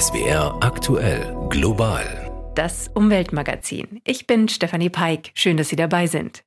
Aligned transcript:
SWR 0.00 0.58
aktuell 0.60 1.36
global. 1.50 2.04
Das 2.56 2.90
Umweltmagazin. 2.94 4.00
Ich 4.02 4.26
bin 4.26 4.48
Stefanie 4.48 4.90
Peik. 4.90 5.30
Schön, 5.34 5.56
dass 5.56 5.68
Sie 5.68 5.76
dabei 5.76 6.08
sind. 6.08 6.42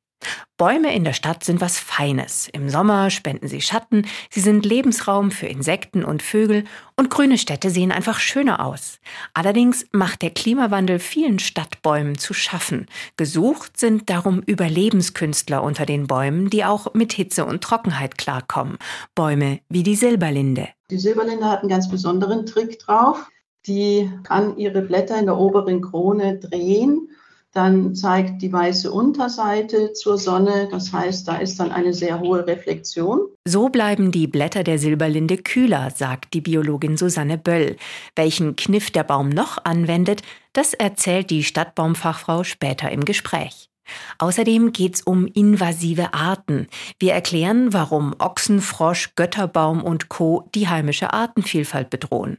Bäume 0.58 0.93
in 0.93 1.06
der 1.06 1.14
Stadt 1.14 1.46
sind 1.46 1.62
was 1.62 1.80
Feines. 1.80 2.50
Im 2.52 2.70
Sommer 2.70 3.10
spenden 3.10 3.48
sie 3.48 3.62
Schatten, 3.62 4.06
sie 4.30 4.42
sind 4.42 4.66
Lebensraum 4.66 5.32
für 5.32 5.46
Insekten 5.46 6.04
und 6.04 6.24
Vögel 6.24 6.66
und 6.98 7.10
grüne 7.10 7.38
Städte 7.38 7.70
sehen 7.70 7.92
einfach 7.92 8.20
schöner 8.20 8.66
aus. 8.66 9.00
Allerdings 9.34 9.86
macht 9.91 10.23
der 10.23 10.32
Klimawandel 10.32 11.00
vielen 11.00 11.39
Stadtbäumen 11.39 12.18
zu 12.18 12.34
schaffen. 12.34 12.88
Gesucht 13.16 13.79
sind 13.79 14.09
darum 14.09 14.41
Überlebenskünstler 14.41 15.64
unter 15.64 15.86
den 15.86 16.07
Bäumen, 16.07 16.50
die 16.50 16.66
auch 16.66 16.93
mit 16.95 17.14
Hitze 17.14 17.45
und 17.45 17.64
Trockenheit 17.64 18.18
klarkommen. 18.18 18.77
Bäume 19.16 19.59
wie 19.70 19.84
die 19.84 19.95
Silberlinde. 19.95 20.68
Die 20.89 20.98
Silberlinde 20.98 21.45
hat 21.45 21.61
einen 21.61 21.70
ganz 21.70 21.89
besonderen 21.89 22.45
Trick 22.45 22.79
drauf. 22.79 23.29
Die 23.68 24.10
kann 24.24 24.57
ihre 24.57 24.82
Blätter 24.82 25.20
in 25.20 25.26
der 25.26 25.38
oberen 25.38 25.82
Krone 25.82 26.39
drehen 26.39 27.10
dann 27.58 27.96
zeigt 27.96 28.44
die 28.44 28.54
weiße 28.54 28.92
Unterseite 28.92 29.92
zur 29.94 30.20
Sonne. 30.20 30.68
Das 30.70 30.94
heißt, 30.94 31.28
da 31.28 31.38
ist 31.38 31.60
dann 31.60 31.72
eine 31.72 31.92
sehr 31.92 32.20
hohe 32.20 32.45
Reflexion. 32.45 33.22
So 33.45 33.70
bleiben 33.70 34.11
die 34.11 34.27
Blätter 34.27 34.63
der 34.63 34.77
Silberlinde 34.77 35.38
kühler, 35.38 35.89
sagt 35.89 36.35
die 36.35 36.41
Biologin 36.41 36.98
Susanne 36.98 37.39
Böll. 37.39 37.77
Welchen 38.16 38.55
Kniff 38.55 38.91
der 38.91 39.03
Baum 39.03 39.30
noch 39.30 39.58
anwendet, 39.66 40.22
das 40.53 40.75
erzählt 40.75 41.31
die 41.31 41.44
Stadtbaumfachfrau 41.44 42.44
später 42.44 42.91
im 42.91 43.05
Gespräch. 43.05 43.72
Außerdem 44.20 44.72
geht's 44.72 45.02
um 45.02 45.25
invasive 45.25 46.13
Arten. 46.13 46.67
Wir 46.99 47.13
erklären, 47.13 47.73
warum 47.73 48.13
Ochsen, 48.20 48.61
Frosch, 48.61 49.16
Götterbaum 49.16 49.81
und 49.84 50.09
Co. 50.09 50.47
die 50.53 50.67
heimische 50.67 51.11
Artenvielfalt 51.11 51.89
bedrohen. 51.89 52.38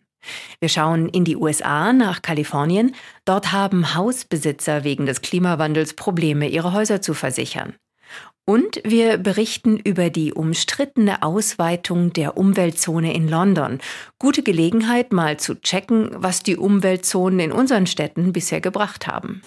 Wir 0.61 0.69
schauen 0.69 1.09
in 1.09 1.25
die 1.25 1.37
USA 1.37 1.93
nach 1.93 2.23
Kalifornien. 2.23 2.95
Dort 3.25 3.53
haben 3.53 3.95
Hausbesitzer 3.95 4.85
wegen 4.85 5.07
des 5.07 5.23
Klimawandels 5.23 5.95
Probleme, 5.95 6.49
ihre 6.49 6.73
Häuser 6.73 7.01
zu 7.01 7.15
versichern. 7.15 7.75
Und 8.45 8.81
wir 8.83 9.19
berichten 9.19 9.77
über 9.77 10.09
die 10.09 10.33
umstrittene 10.33 11.23
Ausweitung 11.23 12.15
der 12.15 12.39
Umweltzone 12.39 13.13
in 13.13 13.29
London. 13.29 13.79
Gute 14.19 14.43
Gelegenheit, 14.43 15.13
mal 15.13 15.39
zu 15.39 15.61
checken, 15.61 16.11
was 16.15 16.43
die 16.43 16.57
Umweltzonen 16.57 17.41
in 17.41 17.53
unseren 17.53 17.87
Städten 17.87 18.33
bisher 18.33 18.63
gebracht 18.63 19.07
haben. 19.07 19.43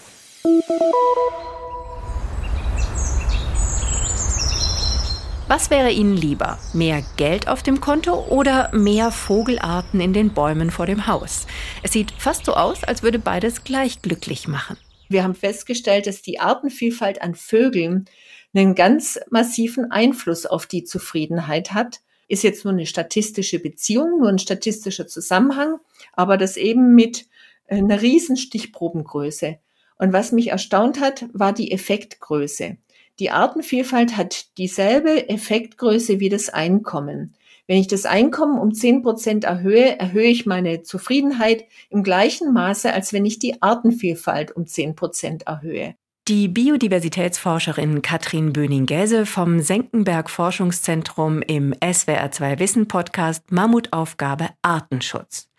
Was 5.53 5.69
wäre 5.69 5.91
Ihnen 5.91 6.16
lieber? 6.16 6.57
Mehr 6.73 7.03
Geld 7.17 7.49
auf 7.49 7.61
dem 7.61 7.81
Konto 7.81 8.25
oder 8.30 8.73
mehr 8.73 9.11
Vogelarten 9.11 9.99
in 9.99 10.13
den 10.13 10.33
Bäumen 10.33 10.71
vor 10.71 10.85
dem 10.85 11.08
Haus? 11.08 11.45
Es 11.83 11.91
sieht 11.91 12.11
fast 12.11 12.45
so 12.45 12.53
aus, 12.53 12.85
als 12.85 13.03
würde 13.03 13.19
beides 13.19 13.66
gleich 13.66 14.02
glücklich 14.02 14.47
machen. 14.47 14.77
Wir 15.09 15.25
haben 15.25 15.35
festgestellt, 15.35 16.08
dass 16.08 16.21
die 16.21 16.39
Artenvielfalt 16.39 17.21
an 17.21 17.35
Vögeln 17.35 18.05
einen 18.53 18.75
ganz 18.75 19.19
massiven 19.30 19.91
Einfluss 19.91 20.45
auf 20.45 20.67
die 20.67 20.85
Zufriedenheit 20.85 21.73
hat. 21.73 21.99
Ist 22.30 22.43
jetzt 22.43 22.63
nur 22.63 22.71
eine 22.71 22.86
statistische 22.86 23.59
Beziehung, 23.59 24.19
nur 24.19 24.30
ein 24.30 24.39
statistischer 24.39 25.05
Zusammenhang, 25.05 25.80
aber 26.13 26.38
das 26.38 26.55
eben 26.55 26.95
mit 26.95 27.25
einer 27.67 28.02
riesen 28.02 28.38
Stichprobengröße. 28.38 29.58
Und 29.97 30.13
was 30.13 30.31
mich 30.31 30.47
erstaunt 30.47 31.02
hat, 31.02 31.25
war 31.33 31.52
die 31.52 31.73
Effektgröße. 31.73 32.77
Die 33.22 33.30
Artenvielfalt 33.30 34.17
hat 34.17 34.58
dieselbe 34.58 35.30
Effektgröße 35.30 36.19
wie 36.19 36.30
das 36.30 36.50
Einkommen. 36.50 37.36
Wenn 37.67 37.77
ich 37.77 37.88
das 37.88 38.08
Einkommen 38.08 38.58
um 38.58 38.73
zehn 38.73 39.03
Prozent 39.03 39.44
erhöhe, 39.44 40.00
erhöhe 40.00 40.25
ich 40.25 40.47
meine 40.47 40.81
Zufriedenheit 40.81 41.66
im 41.92 42.02
gleichen 42.02 42.52
Maße, 42.52 42.92
als 42.92 43.14
wenn 43.14 43.23
ich 43.23 43.38
die 43.38 43.61
Artenvielfalt 43.61 44.55
um 44.55 44.66
zehn 44.66 44.95
Prozent 44.95 45.44
erhöhe. 45.44 45.94
Die 46.27 46.47
Biodiversitätsforscherin 46.47 48.02
Katrin 48.02 48.53
Böning-Gäse 48.53 49.27
vom 49.27 49.59
Senckenberg 49.59 50.27
Forschungszentrum 50.27 51.43
im 51.43 51.76
SWR2 51.76 52.58
Wissen 52.58 52.88
Podcast 52.88 53.52
Mammutaufgabe 53.52 54.49
Artenschutz. 54.64 55.51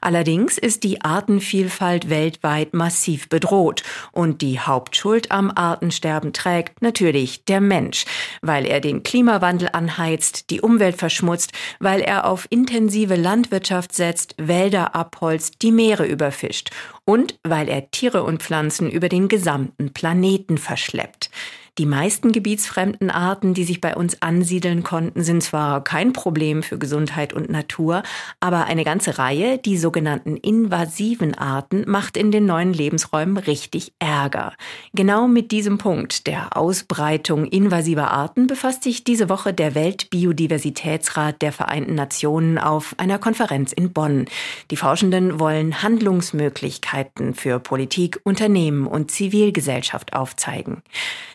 Allerdings 0.00 0.58
ist 0.58 0.84
die 0.84 1.02
Artenvielfalt 1.02 2.10
weltweit 2.10 2.74
massiv 2.74 3.28
bedroht 3.28 3.82
und 4.12 4.42
die 4.42 4.60
Hauptschuld 4.60 5.30
am 5.30 5.50
Artensterben 5.54 6.32
trägt 6.32 6.82
natürlich 6.82 7.44
der 7.44 7.60
Mensch, 7.60 8.04
weil 8.42 8.66
er 8.66 8.80
den 8.80 9.02
Klimawandel 9.02 9.70
anheizt, 9.72 10.50
die 10.50 10.60
Umwelt 10.60 10.96
verschmutzt, 10.96 11.52
weil 11.80 12.00
er 12.00 12.26
auf 12.26 12.46
intensive 12.50 13.16
Landwirtschaft 13.16 13.94
setzt, 13.94 14.34
Wälder 14.38 14.94
abholzt, 14.94 15.62
die 15.62 15.72
Meere 15.72 16.06
überfischt 16.06 16.70
und 17.04 17.38
weil 17.42 17.68
er 17.68 17.90
Tiere 17.90 18.22
und 18.22 18.42
Pflanzen 18.42 18.90
über 18.90 19.08
den 19.08 19.28
gesamten 19.28 19.92
Planeten 19.92 20.58
verschleppt. 20.58 21.30
Die 21.78 21.86
meisten 21.86 22.32
gebietsfremden 22.32 23.08
Arten, 23.08 23.54
die 23.54 23.62
sich 23.62 23.80
bei 23.80 23.94
uns 23.94 24.20
ansiedeln 24.20 24.82
konnten, 24.82 25.22
sind 25.22 25.44
zwar 25.44 25.84
kein 25.84 26.12
Problem 26.12 26.64
für 26.64 26.76
Gesundheit 26.76 27.32
und 27.32 27.50
Natur, 27.50 28.02
aber 28.40 28.64
eine 28.64 28.82
ganze 28.82 29.18
Reihe, 29.18 29.58
die 29.58 29.78
sogenannten 29.78 30.36
invasiven 30.36 31.36
Arten, 31.36 31.84
macht 31.86 32.16
in 32.16 32.32
den 32.32 32.46
neuen 32.46 32.72
Lebensräumen 32.72 33.36
richtig 33.36 33.92
Ärger. 34.00 34.54
Genau 34.92 35.28
mit 35.28 35.52
diesem 35.52 35.78
Punkt 35.78 36.26
der 36.26 36.56
Ausbreitung 36.56 37.44
invasiver 37.44 38.10
Arten 38.10 38.48
befasst 38.48 38.82
sich 38.82 39.04
diese 39.04 39.28
Woche 39.28 39.54
der 39.54 39.76
Weltbiodiversitätsrat 39.76 41.40
der 41.42 41.52
Vereinten 41.52 41.94
Nationen 41.94 42.58
auf 42.58 42.96
einer 42.98 43.20
Konferenz 43.20 43.72
in 43.72 43.92
Bonn. 43.92 44.24
Die 44.72 44.76
Forschenden 44.76 45.38
wollen 45.38 45.80
Handlungsmöglichkeiten 45.80 47.34
für 47.34 47.60
Politik, 47.60 48.18
Unternehmen 48.24 48.88
und 48.88 49.12
Zivilgesellschaft 49.12 50.12
aufzeigen. 50.12 50.82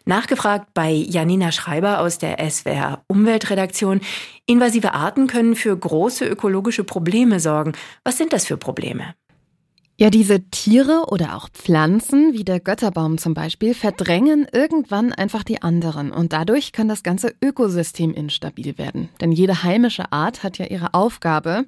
Nach 0.06 0.28
nachgefragt 0.34 0.74
bei 0.74 0.92
Janina 0.92 1.52
Schreiber 1.52 2.00
aus 2.00 2.18
der 2.18 2.38
SWR 2.50 3.04
Umweltredaktion. 3.08 4.02
Invasive 4.48 4.94
Arten 4.94 5.28
können 5.28 5.56
für 5.56 5.78
große 5.78 6.26
ökologische 6.26 6.84
Probleme 6.84 7.40
sorgen. 7.40 7.74
Was 8.04 8.18
sind 8.18 8.34
das 8.34 8.48
für 8.48 8.58
Probleme? 8.58 9.14
Ja, 9.96 10.10
diese 10.10 10.42
Tiere 10.50 11.06
oder 11.10 11.36
auch 11.38 11.50
Pflanzen, 11.50 12.34
wie 12.34 12.44
der 12.44 12.60
Götterbaum 12.60 13.20
zum 13.20 13.36
Beispiel, 13.36 13.76
verdrängen 13.76 14.48
irgendwann 14.52 15.14
einfach 15.14 15.44
die 15.44 15.62
anderen 15.62 16.12
und 16.12 16.34
dadurch 16.34 16.72
kann 16.72 16.88
das 16.88 17.04
ganze 17.04 17.36
Ökosystem 17.44 18.12
instabil 18.12 18.80
werden. 18.80 19.10
Denn 19.22 19.32
jede 19.32 19.62
heimische 19.62 20.12
Art 20.12 20.42
hat 20.42 20.58
ja 20.58 20.66
ihre 20.66 20.96
Aufgabe. 20.96 21.66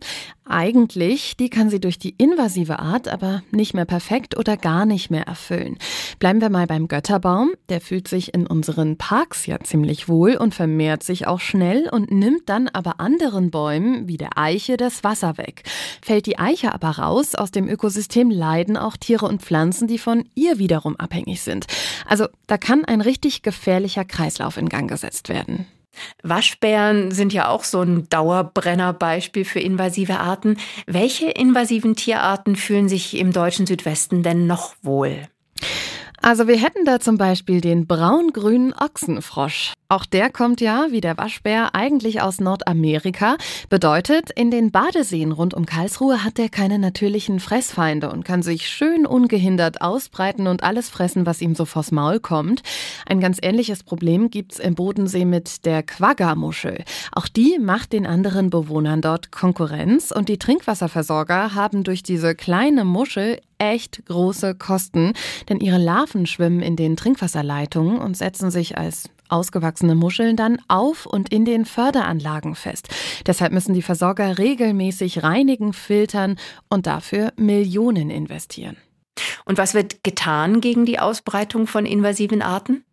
Eigentlich, 0.47 1.37
die 1.37 1.49
kann 1.49 1.69
sie 1.69 1.79
durch 1.79 1.97
die 1.99 2.15
invasive 2.17 2.79
Art 2.79 3.07
aber 3.07 3.43
nicht 3.51 3.73
mehr 3.73 3.85
perfekt 3.85 4.37
oder 4.37 4.57
gar 4.57 4.85
nicht 4.85 5.09
mehr 5.09 5.23
erfüllen. 5.27 5.77
Bleiben 6.19 6.41
wir 6.41 6.49
mal 6.49 6.67
beim 6.67 6.87
Götterbaum. 6.87 7.51
Der 7.69 7.81
fühlt 7.81 8.07
sich 8.07 8.33
in 8.33 8.45
unseren 8.45 8.97
Parks 8.97 9.45
ja 9.47 9.59
ziemlich 9.59 10.07
wohl 10.07 10.35
und 10.35 10.53
vermehrt 10.53 11.03
sich 11.03 11.25
auch 11.25 11.39
schnell 11.39 11.89
und 11.91 12.11
nimmt 12.11 12.47
dann 12.47 12.69
aber 12.69 12.99
anderen 12.99 13.49
Bäumen, 13.49 14.07
wie 14.07 14.17
der 14.17 14.37
Eiche, 14.37 14.77
das 14.77 15.03
Wasser 15.03 15.37
weg. 15.37 15.63
Fällt 16.03 16.27
die 16.27 16.37
Eiche 16.37 16.73
aber 16.73 16.89
raus 16.89 17.33
aus 17.33 17.49
dem 17.49 17.67
Ökosystem, 17.67 18.14
leiden 18.23 18.77
auch 18.77 18.97
Tiere 18.97 19.25
und 19.25 19.41
Pflanzen, 19.41 19.87
die 19.87 19.97
von 19.97 20.29
ihr 20.35 20.57
wiederum 20.59 20.95
abhängig 20.95 21.41
sind. 21.41 21.65
Also 22.07 22.27
da 22.47 22.57
kann 22.57 22.85
ein 22.85 23.01
richtig 23.01 23.41
gefährlicher 23.41 24.05
Kreislauf 24.05 24.57
in 24.57 24.69
Gang 24.69 24.89
gesetzt 24.89 25.29
werden. 25.29 25.65
Waschbären 26.23 27.11
sind 27.11 27.33
ja 27.33 27.47
auch 27.49 27.63
so 27.63 27.81
ein 27.81 28.09
Dauerbrennerbeispiel 28.09 29.45
für 29.45 29.59
invasive 29.59 30.19
Arten. 30.19 30.57
Welche 30.87 31.29
invasiven 31.29 31.95
Tierarten 31.95 32.55
fühlen 32.55 32.89
sich 32.89 33.15
im 33.17 33.31
deutschen 33.31 33.65
Südwesten 33.65 34.23
denn 34.23 34.47
noch 34.47 34.75
wohl? 34.81 35.27
Also 36.21 36.47
wir 36.47 36.57
hätten 36.57 36.85
da 36.85 36.99
zum 36.99 37.17
Beispiel 37.17 37.61
den 37.61 37.87
braun-grünen 37.87 38.73
Ochsenfrosch. 38.73 39.73
Auch 39.87 40.05
der 40.05 40.31
kommt 40.31 40.61
ja, 40.61 40.87
wie 40.89 41.01
der 41.01 41.15
Waschbär, 41.17 41.75
eigentlich 41.75 42.19
aus 42.19 42.39
Nordamerika. 42.39 43.37
Bedeutet, 43.69 44.31
in 44.31 44.49
den 44.49 44.71
Badeseen 44.71 45.31
rund 45.31 45.53
um 45.53 45.67
Karlsruhe 45.67 46.23
hat 46.23 46.39
er 46.39 46.49
keine 46.49 46.79
natürlichen 46.79 47.39
Fressfeinde 47.39 48.09
und 48.09 48.25
kann 48.25 48.41
sich 48.41 48.67
schön 48.67 49.05
ungehindert 49.05 49.81
ausbreiten 49.81 50.47
und 50.47 50.63
alles 50.63 50.89
fressen, 50.89 51.27
was 51.27 51.39
ihm 51.39 51.53
so 51.53 51.65
vors 51.65 51.91
Maul 51.91 52.19
kommt. 52.19 52.63
Ein 53.05 53.19
ganz 53.19 53.37
ähnliches 53.43 53.83
Problem 53.83 54.31
gibt's 54.31 54.57
im 54.57 54.73
Bodensee 54.73 55.25
mit 55.25 55.65
der 55.65 55.83
Quagga-Muschel. 55.83 56.83
Auch 57.11 57.27
die 57.27 57.59
macht 57.59 57.93
den 57.93 58.07
anderen 58.07 58.49
Bewohnern 58.49 59.01
dort 59.01 59.31
Konkurrenz 59.31 60.11
und 60.11 60.29
die 60.29 60.39
Trinkwasserversorger 60.39 61.53
haben 61.53 61.83
durch 61.83 62.01
diese 62.01 62.33
kleine 62.33 62.85
Muschel 62.85 63.39
echt 63.57 64.05
große 64.05 64.55
Kosten, 64.55 65.13
denn 65.49 65.59
ihre 65.59 65.77
Larven 65.77 66.25
schwimmen 66.25 66.61
in 66.61 66.75
den 66.75 66.95
Trinkwasserleitungen 66.95 67.97
und 67.97 68.17
setzen 68.17 68.51
sich 68.51 68.77
als 68.77 69.09
ausgewachsene 69.29 69.95
Muscheln 69.95 70.35
dann 70.35 70.61
auf 70.67 71.05
und 71.05 71.29
in 71.29 71.45
den 71.45 71.65
Förderanlagen 71.65 72.55
fest. 72.55 72.89
Deshalb 73.25 73.53
müssen 73.53 73.73
die 73.73 73.81
Versorger 73.81 74.37
regelmäßig 74.37 75.23
reinigen, 75.23 75.73
filtern 75.73 76.37
und 76.69 76.87
dafür 76.87 77.33
Millionen 77.37 78.09
investieren. 78.09 78.77
Und 79.45 79.57
was 79.57 79.73
wird 79.73 80.03
getan 80.03 80.61
gegen 80.61 80.85
die 80.85 80.99
Ausbreitung 80.99 81.67
von 81.67 81.85
invasiven 81.85 82.41
Arten? 82.41 82.83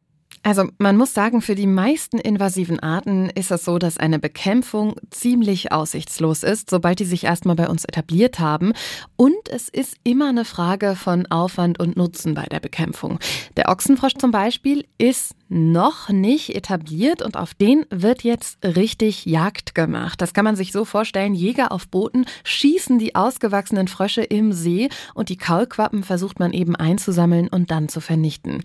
Also 0.44 0.68
man 0.78 0.96
muss 0.96 1.14
sagen, 1.14 1.40
für 1.40 1.54
die 1.54 1.68
meisten 1.68 2.18
invasiven 2.18 2.80
Arten 2.80 3.30
ist 3.30 3.52
es 3.52 3.64
so, 3.64 3.78
dass 3.78 3.96
eine 3.96 4.18
Bekämpfung 4.18 4.96
ziemlich 5.10 5.70
aussichtslos 5.70 6.42
ist, 6.42 6.68
sobald 6.68 6.98
die 6.98 7.04
sich 7.04 7.24
erstmal 7.24 7.54
bei 7.54 7.68
uns 7.68 7.84
etabliert 7.84 8.40
haben. 8.40 8.72
Und 9.16 9.48
es 9.50 9.68
ist 9.68 9.96
immer 10.02 10.30
eine 10.30 10.44
Frage 10.44 10.96
von 10.96 11.26
Aufwand 11.26 11.78
und 11.78 11.96
Nutzen 11.96 12.34
bei 12.34 12.44
der 12.44 12.58
Bekämpfung. 12.58 13.20
Der 13.56 13.68
Ochsenfrosch 13.68 14.14
zum 14.14 14.32
Beispiel 14.32 14.84
ist 14.98 15.36
noch 15.52 16.08
nicht 16.08 16.54
etabliert 16.56 17.20
und 17.20 17.36
auf 17.36 17.52
den 17.52 17.84
wird 17.90 18.24
jetzt 18.24 18.64
richtig 18.64 19.26
Jagd 19.26 19.74
gemacht. 19.74 20.20
Das 20.22 20.32
kann 20.32 20.44
man 20.44 20.56
sich 20.56 20.72
so 20.72 20.86
vorstellen. 20.86 21.34
Jäger 21.34 21.72
auf 21.72 21.88
Booten 21.88 22.24
schießen 22.44 22.98
die 22.98 23.14
ausgewachsenen 23.14 23.86
Frösche 23.86 24.22
im 24.22 24.52
See 24.52 24.88
und 25.14 25.28
die 25.28 25.36
Kaulquappen 25.36 26.02
versucht 26.02 26.40
man 26.40 26.52
eben 26.52 26.74
einzusammeln 26.74 27.48
und 27.48 27.70
dann 27.70 27.88
zu 27.88 28.00
vernichten. 28.00 28.62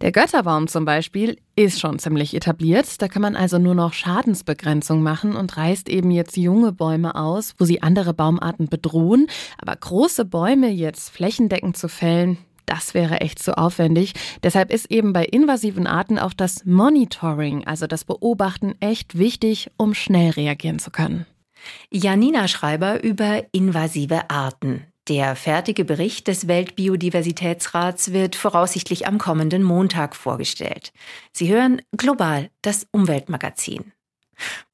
Der 0.00 0.12
Götterbaum 0.12 0.68
zum 0.68 0.84
Beispiel 0.84 1.38
ist 1.56 1.80
schon 1.80 1.98
ziemlich 1.98 2.34
etabliert. 2.34 3.02
Da 3.02 3.08
kann 3.08 3.22
man 3.22 3.34
also 3.34 3.58
nur 3.58 3.74
noch 3.74 3.92
Schadensbegrenzung 3.92 5.02
machen 5.02 5.34
und 5.34 5.56
reißt 5.56 5.88
eben 5.88 6.12
jetzt 6.12 6.36
junge 6.36 6.70
Bäume 6.70 7.16
aus, 7.16 7.54
wo 7.58 7.64
sie 7.64 7.82
andere 7.82 8.14
Baumarten 8.14 8.68
bedrohen. 8.68 9.26
Aber 9.58 9.74
große 9.74 10.24
Bäume 10.24 10.68
jetzt 10.68 11.10
flächendeckend 11.10 11.76
zu 11.76 11.88
fällen, 11.88 12.38
das 12.68 12.94
wäre 12.94 13.20
echt 13.20 13.38
zu 13.38 13.56
aufwendig. 13.56 14.12
Deshalb 14.42 14.72
ist 14.72 14.90
eben 14.90 15.12
bei 15.12 15.24
invasiven 15.24 15.86
Arten 15.86 16.18
auch 16.18 16.32
das 16.32 16.64
Monitoring, 16.64 17.66
also 17.66 17.86
das 17.86 18.04
Beobachten, 18.04 18.74
echt 18.80 19.18
wichtig, 19.18 19.70
um 19.76 19.94
schnell 19.94 20.30
reagieren 20.30 20.78
zu 20.78 20.90
können. 20.90 21.26
Janina 21.90 22.46
Schreiber 22.46 23.02
über 23.02 23.42
invasive 23.52 24.30
Arten. 24.30 24.84
Der 25.08 25.36
fertige 25.36 25.86
Bericht 25.86 26.28
des 26.28 26.48
Weltbiodiversitätsrats 26.48 28.12
wird 28.12 28.36
voraussichtlich 28.36 29.06
am 29.06 29.16
kommenden 29.16 29.62
Montag 29.62 30.14
vorgestellt. 30.14 30.92
Sie 31.32 31.48
hören 31.48 31.80
Global, 31.96 32.50
das 32.60 32.86
Umweltmagazin. 32.92 33.92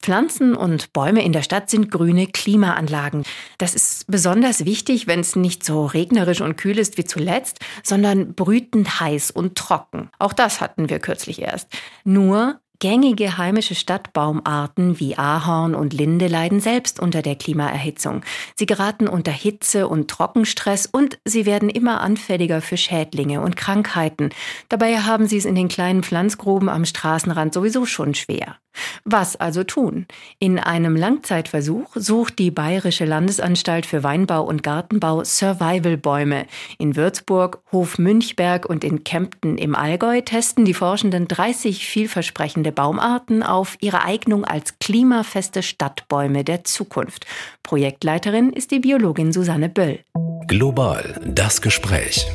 Pflanzen 0.01 0.55
und 0.55 0.93
Bäume 0.93 1.23
in 1.23 1.33
der 1.33 1.41
Stadt 1.41 1.69
sind 1.69 1.91
grüne 1.91 2.27
Klimaanlagen. 2.27 3.23
Das 3.57 3.75
ist 3.75 4.05
besonders 4.07 4.65
wichtig, 4.65 5.07
wenn 5.07 5.19
es 5.19 5.35
nicht 5.35 5.63
so 5.63 5.85
regnerisch 5.85 6.41
und 6.41 6.57
kühl 6.57 6.77
ist 6.77 6.97
wie 6.97 7.05
zuletzt, 7.05 7.59
sondern 7.83 8.33
brütend 8.33 8.99
heiß 8.99 9.31
und 9.31 9.57
trocken. 9.57 10.09
Auch 10.19 10.33
das 10.33 10.61
hatten 10.61 10.89
wir 10.89 10.99
kürzlich 10.99 11.41
erst. 11.41 11.67
Nur 12.03 12.59
Gängige 12.79 13.37
heimische 13.37 13.75
Stadtbaumarten 13.75 14.99
wie 14.99 15.17
Ahorn 15.17 15.75
und 15.75 15.93
Linde 15.93 16.27
leiden 16.27 16.59
selbst 16.59 16.99
unter 16.99 17.21
der 17.21 17.35
Klimaerhitzung. 17.35 18.21
Sie 18.55 18.65
geraten 18.65 19.07
unter 19.07 19.31
Hitze 19.31 19.87
und 19.87 20.09
Trockenstress 20.09 20.85
und 20.85 21.19
sie 21.25 21.45
werden 21.45 21.69
immer 21.69 22.01
anfälliger 22.01 22.61
für 22.61 22.77
Schädlinge 22.77 23.41
und 23.41 23.55
Krankheiten. 23.55 24.29
Dabei 24.69 24.97
haben 24.99 25.27
sie 25.27 25.37
es 25.37 25.45
in 25.45 25.55
den 25.55 25.67
kleinen 25.67 26.03
Pflanzgruben 26.03 26.69
am 26.69 26.85
Straßenrand 26.85 27.53
sowieso 27.53 27.85
schon 27.85 28.13
schwer. 28.13 28.57
Was 29.03 29.35
also 29.35 29.63
tun? 29.63 30.05
In 30.39 30.59
einem 30.59 30.95
Langzeitversuch 30.95 31.91
sucht 31.95 32.39
die 32.39 32.51
Bayerische 32.51 33.05
Landesanstalt 33.05 33.85
für 33.85 34.03
Weinbau 34.03 34.43
und 34.43 34.63
Gartenbau 34.63 35.23
Survival-Bäume. 35.23 36.45
In 36.77 36.95
Würzburg, 36.95 37.61
Hof 37.71 37.97
Münchberg 37.97 38.65
und 38.65 38.83
in 38.83 39.03
Kempten 39.03 39.57
im 39.57 39.75
Allgäu 39.75 40.21
testen 40.21 40.65
die 40.65 40.73
Forschenden 40.73 41.27
30 41.27 41.85
vielversprechende 41.85 42.64
Baumarten 42.71 43.43
auf 43.43 43.77
ihre 43.81 44.03
Eignung 44.03 44.45
als 44.45 44.79
klimafeste 44.79 45.63
Stadtbäume 45.63 46.43
der 46.43 46.63
Zukunft. 46.63 47.25
Projektleiterin 47.63 48.51
ist 48.51 48.71
die 48.71 48.79
Biologin 48.79 49.31
Susanne 49.31 49.69
Böll. 49.69 49.99
Global 50.47 51.19
das 51.25 51.61
Gespräch. 51.61 52.27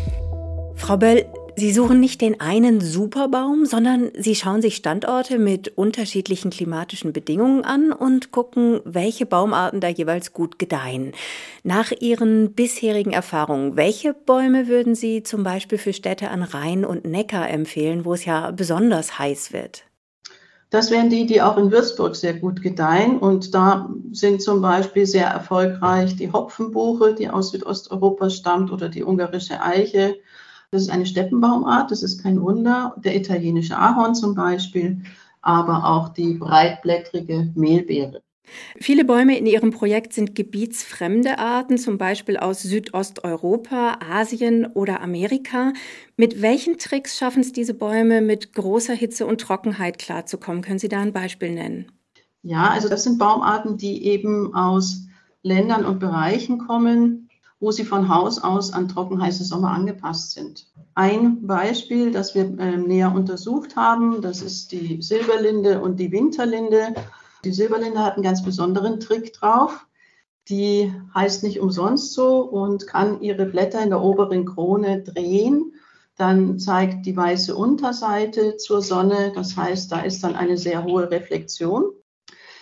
Frau 0.77 0.97
Böll, 0.97 1.27
Sie 1.61 1.73
suchen 1.73 2.01
nicht 2.01 2.23
den 2.23 2.41
einen 2.41 2.81
Superbaum, 2.81 3.67
sondern 3.67 4.11
Sie 4.17 4.35
schauen 4.35 4.63
sich 4.63 4.77
Standorte 4.77 5.39
mit 5.39 5.69
unterschiedlichen 5.77 6.51
klimatischen 6.51 7.13
Bedingungen 7.13 7.65
an 7.65 7.93
und 7.93 8.33
gucken, 8.33 8.81
welche 8.85 9.27
Baumarten 9.27 9.81
da 9.81 9.89
jeweils 9.89 10.33
gut 10.33 10.59
gedeihen. 10.59 11.13
Nach 11.63 11.93
Ihren 12.01 12.55
bisherigen 12.55 13.13
Erfahrungen, 13.13 13.77
welche 13.77 14.15
Bäume 14.15 14.69
würden 14.69 14.95
Sie 14.95 15.23
zum 15.23 15.43
Beispiel 15.43 15.77
für 15.77 15.93
Städte 15.93 16.31
an 16.31 16.43
Rhein 16.43 16.87
und 16.87 17.05
Neckar 17.05 17.51
empfehlen, 17.51 18.07
wo 18.07 18.15
es 18.15 18.25
ja 18.25 18.53
besonders 18.53 19.19
heiß 19.19 19.53
wird? 19.53 19.85
Das 20.71 20.91
wären 20.91 21.11
die, 21.11 21.27
die 21.27 21.43
auch 21.43 21.57
in 21.57 21.71
Würzburg 21.71 22.15
sehr 22.17 22.35
gut 22.35 22.63
gedeihen. 22.63 23.19
Und 23.19 23.55
da 23.55 23.91
sind 24.13 24.41
zum 24.41 24.63
Beispiel 24.63 25.05
sehr 25.05 25.27
erfolgreich 25.27 26.17
die 26.17 26.33
Hopfenbuche, 26.33 27.15
die 27.15 27.29
aus 27.29 27.51
Südosteuropa 27.51 28.31
stammt, 28.31 28.71
oder 28.71 28.89
die 28.89 29.05
ungarische 29.05 29.61
Eiche 29.61 30.17
das 30.73 30.83
ist 30.83 30.91
eine 30.91 31.07
Steppenbaumart, 31.07 31.91
das 31.91 32.05
ist 32.05 32.23
kein 32.23 32.41
Wunder. 32.41 32.95
Der 32.99 33.17
italienische 33.17 33.77
Ahorn 33.77 34.15
zum 34.15 34.37
Beispiel, 34.37 35.03
aber 35.43 35.85
auch 35.85 36.11
die 36.11 36.35
breitblättrige 36.35 37.51
Mehlbeere. 37.57 38.23
Viele 38.79 39.05
Bäume 39.05 39.39
in 39.39 39.47
Ihrem 39.47 39.71
Projekt 39.71 40.13
sind 40.13 40.35
gebietsfremde 40.35 41.39
Arten, 41.39 41.79
zum 41.79 41.99
Beispiel 41.99 42.37
aus 42.37 42.63
Südosteuropa, 42.63 43.99
Asien 44.01 44.67
oder 44.67 45.01
Amerika. 45.01 45.73
Mit 46.17 46.43
welchen 46.43 46.79
Tricks 46.79 47.19
schaffen 47.19 47.41
es 47.41 47.53
diese 47.53 47.75
Bäume, 47.75 48.21
mit 48.21 48.53
großer 48.53 48.95
Hitze 48.95 49.27
und 49.27 49.41
Trockenheit 49.41 49.99
klarzukommen? 49.99 50.63
Können 50.63 50.79
Sie 50.79 50.89
da 50.89 51.01
ein 51.01 51.13
Beispiel 51.13 51.53
nennen? 51.53 51.93
Ja, 52.43 52.71
also 52.71 52.89
das 52.89 53.05
sind 53.05 53.19
Baumarten, 53.19 53.77
die 53.77 54.07
eben 54.07 54.55
aus 54.55 55.03
Ländern 55.43 55.85
und 55.85 55.99
Bereichen 55.99 56.59
kommen, 56.59 57.29
wo 57.61 57.71
sie 57.71 57.85
von 57.85 58.09
Haus 58.09 58.43
aus 58.43 58.73
an 58.73 58.89
trockenheiße 58.89 59.45
Sommer 59.45 59.71
angepasst 59.71 60.33
sind. 60.33 60.67
Ein 60.95 61.47
Beispiel, 61.47 62.11
das 62.11 62.35
wir 62.35 62.59
äh, 62.59 62.77
näher 62.77 63.15
untersucht 63.15 63.77
haben, 63.77 64.23
das 64.23 64.41
ist 64.41 64.73
die 64.73 65.01
Silberlinde 65.03 65.81
und 65.81 66.01
die 66.01 66.11
Winterlinde. 66.11 66.95
Die 67.45 67.53
Silberlinde 67.53 68.01
hat 68.01 68.15
einen 68.15 68.23
ganz 68.23 68.43
besonderen 68.43 69.01
Trick 69.01 69.33
drauf. 69.33 69.87
Die 70.49 70.93
heißt 71.15 71.43
nicht 71.43 71.61
umsonst 71.61 72.13
so 72.13 72.41
und 72.41 72.87
kann 72.87 73.21
ihre 73.21 73.47
Blätter 73.47 73.83
in 73.83 73.91
der 73.91 74.03
oberen 74.03 74.45
Krone 74.45 75.03
drehen. 75.03 75.75
Dann 76.17 76.59
zeigt 76.59 77.07
die 77.07 77.17
weiße 77.17 77.55
Unterseite 77.55 78.57
zur 78.57 78.83
Sonne. 78.83 79.33
Das 79.35 79.57
heißt, 79.57 79.91
da 79.91 80.01
ist 80.01 80.23
dann 80.23 80.37
eine 80.37 80.59
sehr 80.59 80.85
hohe 80.85 81.11
Reflexion. 81.11 81.93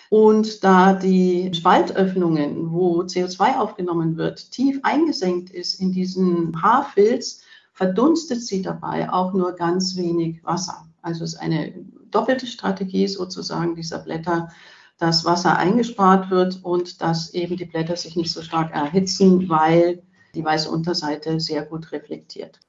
Und 0.09 0.63
da 0.63 0.93
die 0.93 1.51
Spaltöffnungen, 1.53 2.71
wo 2.71 3.01
CO2 3.01 3.57
aufgenommen 3.57 4.17
wird, 4.17 4.51
tief 4.51 4.79
eingesenkt 4.83 5.51
ist 5.51 5.79
in 5.79 5.91
diesen 5.91 6.61
Haarfilz, 6.61 7.43
verdunstet 7.73 8.41
sie 8.41 8.61
dabei 8.61 9.11
auch 9.11 9.33
nur 9.33 9.53
ganz 9.53 9.95
wenig 9.95 10.43
Wasser. 10.43 10.85
Also 11.01 11.23
ist 11.23 11.35
eine 11.35 11.73
doppelte 12.11 12.47
Strategie 12.47 13.07
sozusagen 13.07 13.75
dieser 13.75 13.99
Blätter, 13.99 14.49
dass 14.97 15.25
Wasser 15.25 15.57
eingespart 15.57 16.29
wird 16.29 16.59
und 16.63 17.01
dass 17.01 17.33
eben 17.33 17.57
die 17.57 17.65
Blätter 17.65 17.95
sich 17.95 18.15
nicht 18.15 18.31
so 18.31 18.41
stark 18.41 18.73
erhitzen, 18.73 19.49
weil 19.49 20.03
die 20.35 20.43
weiße 20.43 20.69
Unterseite 20.69 21.39
sehr 21.39 21.63
gut 21.63 21.91
reflektiert. 21.91 22.59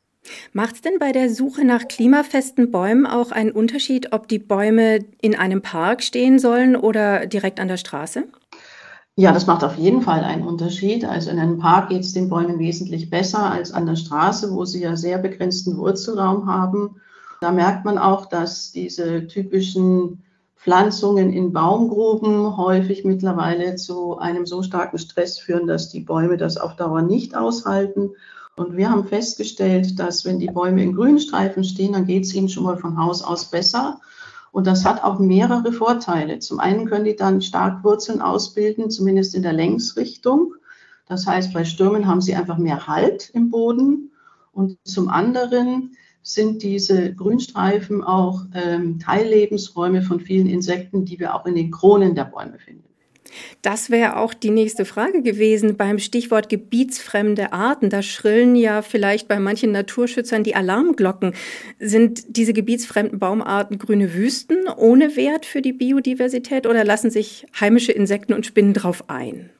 Macht 0.53 0.76
es 0.76 0.81
denn 0.83 0.99
bei 0.99 1.12
der 1.12 1.31
Suche 1.31 1.65
nach 1.65 1.88
klimafesten 1.88 2.71
Bäumen 2.71 3.07
auch 3.07 3.33
einen 3.33 3.53
Unterschied, 3.53 4.12
ob 4.12 4.29
die 4.29 4.38
Bäume 4.38 5.00
in 5.21 5.35
einem 5.35 5.62
Park 5.62 6.03
stehen 6.03 6.38
sollen 6.38 6.76
oder 6.76 7.26
direkt 7.26 7.59
an 7.59 7.69
der 7.69 7.79
Straße? 7.79 8.25
Ja, 9.17 9.33
das 9.33 9.47
macht 9.47 9.65
auf 9.65 9.76
jeden 9.76 10.03
Fall 10.03 10.25
einen 10.25 10.47
Unterschied. 10.47 11.05
Also 11.05 11.31
in 11.31 11.38
einem 11.38 11.59
Park 11.59 11.88
geht 11.88 12.03
es 12.03 12.12
den 12.12 12.29
Bäumen 12.29 12.59
wesentlich 12.59 13.11
besser 13.11 13.50
als 13.50 13.73
an 13.73 13.87
der 13.87 13.97
Straße, 13.97 14.53
wo 14.53 14.65
sie 14.65 14.83
ja 14.83 14.97
sehr 14.97 15.19
begrenzten 15.19 15.76
Wurzelraum 15.76 16.47
haben. 16.47 17.00
Da 17.41 17.51
merkt 17.53 17.87
man 17.87 17.97
auch, 17.97 18.27
dass 18.27 18.71
diese 18.71 19.27
typischen 19.27 20.23
Pflanzungen 20.57 21.33
in 21.33 21.55
Baumgruben 21.55 22.59
häufig 22.59 23.05
mittlerweile 23.05 23.77
zu 23.77 24.19
einem 24.19 24.45
so 24.45 24.63
starken 24.63 24.99
Stress 24.99 25.39
führen, 25.39 25.67
dass 25.67 25.89
die 25.89 26.01
Bäume 26.01 26.37
das 26.37 26.59
auf 26.59 26.77
Dauer 26.77 27.01
nicht 27.01 27.35
aushalten. 27.35 28.11
Und 28.57 28.77
wir 28.77 28.91
haben 28.91 29.07
festgestellt, 29.07 29.99
dass 29.99 30.27
wenn 30.27 30.39
die 30.39 30.51
Bäume 30.51 30.83
in 30.83 30.95
Grünstreifen 30.95 31.65
stehen, 31.65 31.95
dann 31.95 32.05
geht 32.05 32.25
es 32.25 32.35
ihnen 32.35 32.51
schon 32.51 32.65
mal 32.65 32.77
von 32.77 32.99
Haus 32.99 33.23
aus 33.23 33.51
besser. 33.51 34.01
Und 34.53 34.67
das 34.67 34.85
hat 34.85 35.03
auch 35.03 35.19
mehrere 35.19 35.73
Vorteile. 35.73 36.41
Zum 36.41 36.61
einen 36.61 36.85
können 36.87 37.07
die 37.07 37.17
dann 37.17 37.41
stark 37.41 37.83
Wurzeln 37.83 38.21
ausbilden, 38.21 38.91
zumindest 38.91 39.35
in 39.35 39.43
der 39.43 39.55
Längsrichtung. 39.55 40.55
Das 41.09 41.27
heißt, 41.27 41.55
bei 41.55 41.65
Stürmen 41.65 42.07
haben 42.07 42.21
sie 42.21 42.35
einfach 42.35 42.59
mehr 42.59 42.87
Halt 42.87 43.31
im 43.31 43.49
Boden. 43.51 44.11
Und 44.53 44.77
zum 44.85 45.09
anderen 45.09 45.97
sind 46.23 46.62
diese 46.62 47.15
Grünstreifen 47.15 48.03
auch 48.03 48.43
ähm, 48.55 48.99
Teillebensräume 48.99 50.03
von 50.03 50.21
vielen 50.21 50.47
Insekten, 50.47 51.05
die 51.05 51.19
wir 51.19 51.35
auch 51.35 51.47
in 51.47 51.55
den 51.55 51.71
Kronen 51.71 52.15
der 52.15 52.25
Bäume 52.25 52.59
finden. 52.59 52.85
Das 53.62 53.91
wäre 53.91 54.17
auch 54.17 54.35
die 54.35 54.50
nächste 54.50 54.85
Frage 54.85 55.23
gewesen 55.23 55.77
beim 55.77 55.99
Stichwort 55.99 56.49
gebietsfremde 56.49 57.53
Arten. 57.53 57.91
Da 57.91 58.03
schrillen 58.03 58.57
ja 58.57 58.83
vielleicht 58.83 59.29
bei 59.29 59.39
manchen 59.39 59.73
Naturschützern 59.73 60.43
die 60.43 60.55
Alarmglocken. 60.55 61.35
Sind 61.79 62.37
diese 62.37 62.53
gebietsfremden 62.53 63.19
Baumarten 63.19 63.79
grüne 63.79 64.15
Wüsten 64.15 64.69
ohne 64.77 65.17
Wert 65.17 65.47
für 65.47 65.62
die 65.62 65.73
Biodiversität 65.73 66.67
oder 66.67 66.85
lassen 66.85 67.11
sich 67.11 67.47
heimische 67.59 67.93
Insekten 67.93 68.33
und 68.33 68.47
Spinnen 68.47 68.75
drauf 68.75 69.05
ein? 69.09 69.50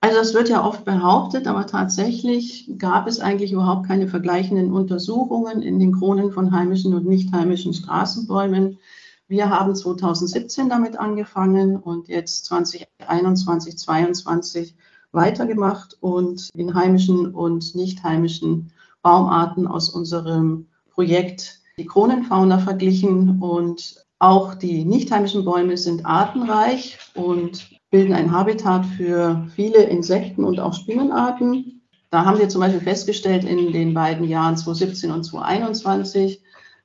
Also 0.00 0.16
das 0.16 0.32
wird 0.32 0.48
ja 0.48 0.64
oft 0.64 0.84
behauptet, 0.84 1.48
aber 1.48 1.66
tatsächlich 1.66 2.70
gab 2.78 3.08
es 3.08 3.18
eigentlich 3.18 3.50
überhaupt 3.50 3.86
keine 3.86 4.06
vergleichenden 4.06 4.72
Untersuchungen 4.72 5.60
in 5.60 5.80
den 5.80 5.92
Kronen 5.92 6.30
von 6.30 6.52
heimischen 6.52 6.94
und 6.94 7.06
nicht 7.06 7.32
heimischen 7.32 7.74
Straßenbäumen. 7.74 8.78
Wir 9.26 9.50
haben 9.50 9.74
2017 9.74 10.68
damit 10.68 10.96
angefangen 10.98 11.76
und 11.76 12.08
jetzt 12.08 12.44
2021, 12.46 13.76
2022 13.76 14.76
weitergemacht 15.10 15.96
und 16.00 16.48
in 16.54 16.74
heimischen 16.74 17.34
und 17.34 17.74
nicht 17.74 18.04
heimischen 18.04 18.72
Baumarten 19.02 19.66
aus 19.66 19.90
unserem 19.90 20.66
Projekt 20.90 21.60
die 21.76 21.86
Kronenfauna 21.86 22.58
verglichen 22.58 23.40
und 23.40 24.04
auch 24.18 24.54
die 24.54 24.84
nicht 24.84 25.10
heimischen 25.10 25.44
Bäume 25.44 25.76
sind 25.76 26.06
artenreich 26.06 26.98
und 27.14 27.77
bilden 27.90 28.12
ein 28.12 28.32
Habitat 28.32 28.84
für 28.84 29.46
viele 29.54 29.84
Insekten 29.84 30.44
und 30.44 30.60
auch 30.60 30.74
Spinnenarten. 30.74 31.82
Da 32.10 32.24
haben 32.24 32.38
wir 32.38 32.48
zum 32.48 32.60
Beispiel 32.60 32.80
festgestellt 32.80 33.44
in 33.44 33.72
den 33.72 33.94
beiden 33.94 34.26
Jahren 34.26 34.56
2017 34.56 35.10
und 35.10 35.24
2021, 35.24 36.42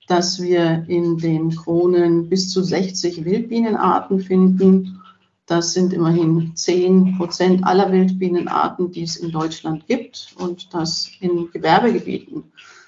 dass 0.08 0.42
wir 0.42 0.86
in 0.88 1.18
den 1.18 1.56
Kronen 1.56 2.30
bis 2.30 2.50
zu 2.50 2.62
60 2.62 3.24
Wildbienenarten 3.24 4.20
finden. 4.20 5.02
Das 5.46 5.74
sind 5.74 5.94
immerhin 5.94 6.56
10 6.56 7.18
Prozent 7.18 7.66
aller 7.66 7.92
Wildbienenarten, 7.92 8.92
die 8.92 9.04
es 9.04 9.18
in 9.18 9.32
Deutschland 9.32 9.88
gibt 9.88 10.34
und 10.38 10.74
das 10.74 11.12
in 11.20 11.50
Gewerbegebieten. 11.52 12.44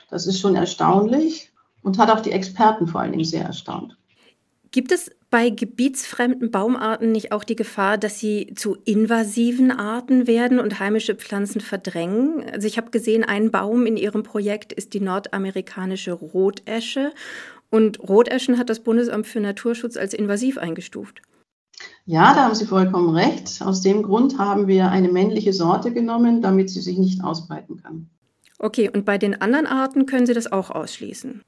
Das 0.09 0.27
ist 0.27 0.39
schon 0.39 0.55
erstaunlich 0.55 1.51
und 1.83 1.97
hat 1.97 2.09
auch 2.09 2.21
die 2.21 2.31
Experten 2.31 2.87
vor 2.87 3.01
allen 3.01 3.11
Dingen 3.11 3.25
sehr 3.25 3.43
erstaunt. 3.43 3.97
Gibt 4.71 4.91
es 4.91 5.11
bei 5.29 5.49
gebietsfremden 5.49 6.51
Baumarten 6.51 7.11
nicht 7.11 7.31
auch 7.31 7.43
die 7.43 7.55
Gefahr, 7.55 7.97
dass 7.97 8.19
sie 8.19 8.53
zu 8.55 8.77
invasiven 8.85 9.71
Arten 9.71 10.27
werden 10.27 10.59
und 10.59 10.79
heimische 10.79 11.15
Pflanzen 11.15 11.61
verdrängen? 11.61 12.43
Also 12.51 12.67
ich 12.67 12.77
habe 12.77 12.91
gesehen, 12.91 13.23
ein 13.23 13.51
Baum 13.51 13.85
in 13.85 13.97
Ihrem 13.97 14.23
Projekt 14.23 14.71
ist 14.71 14.93
die 14.93 15.01
nordamerikanische 15.01 16.13
Rotesche 16.13 17.11
und 17.69 17.99
Roteschen 17.99 18.57
hat 18.57 18.69
das 18.69 18.79
Bundesamt 18.79 19.27
für 19.27 19.39
Naturschutz 19.39 19.97
als 19.97 20.13
invasiv 20.13 20.57
eingestuft. 20.57 21.21
Ja, 22.05 22.33
da 22.33 22.45
haben 22.45 22.55
Sie 22.55 22.65
vollkommen 22.65 23.09
recht. 23.15 23.61
Aus 23.61 23.81
dem 23.81 24.03
Grund 24.03 24.37
haben 24.37 24.67
wir 24.67 24.91
eine 24.91 25.11
männliche 25.11 25.53
Sorte 25.53 25.91
genommen, 25.91 26.41
damit 26.41 26.69
sie 26.69 26.81
sich 26.81 26.97
nicht 26.97 27.23
ausbreiten 27.23 27.81
kann. 27.81 28.09
Okay, 28.59 28.89
und 28.89 29.05
bei 29.05 29.17
den 29.17 29.41
anderen 29.41 29.67
Arten 29.67 30.05
können 30.05 30.25
Sie 30.25 30.33
das 30.33 30.51
auch 30.51 30.69
ausschließen? 30.69 31.41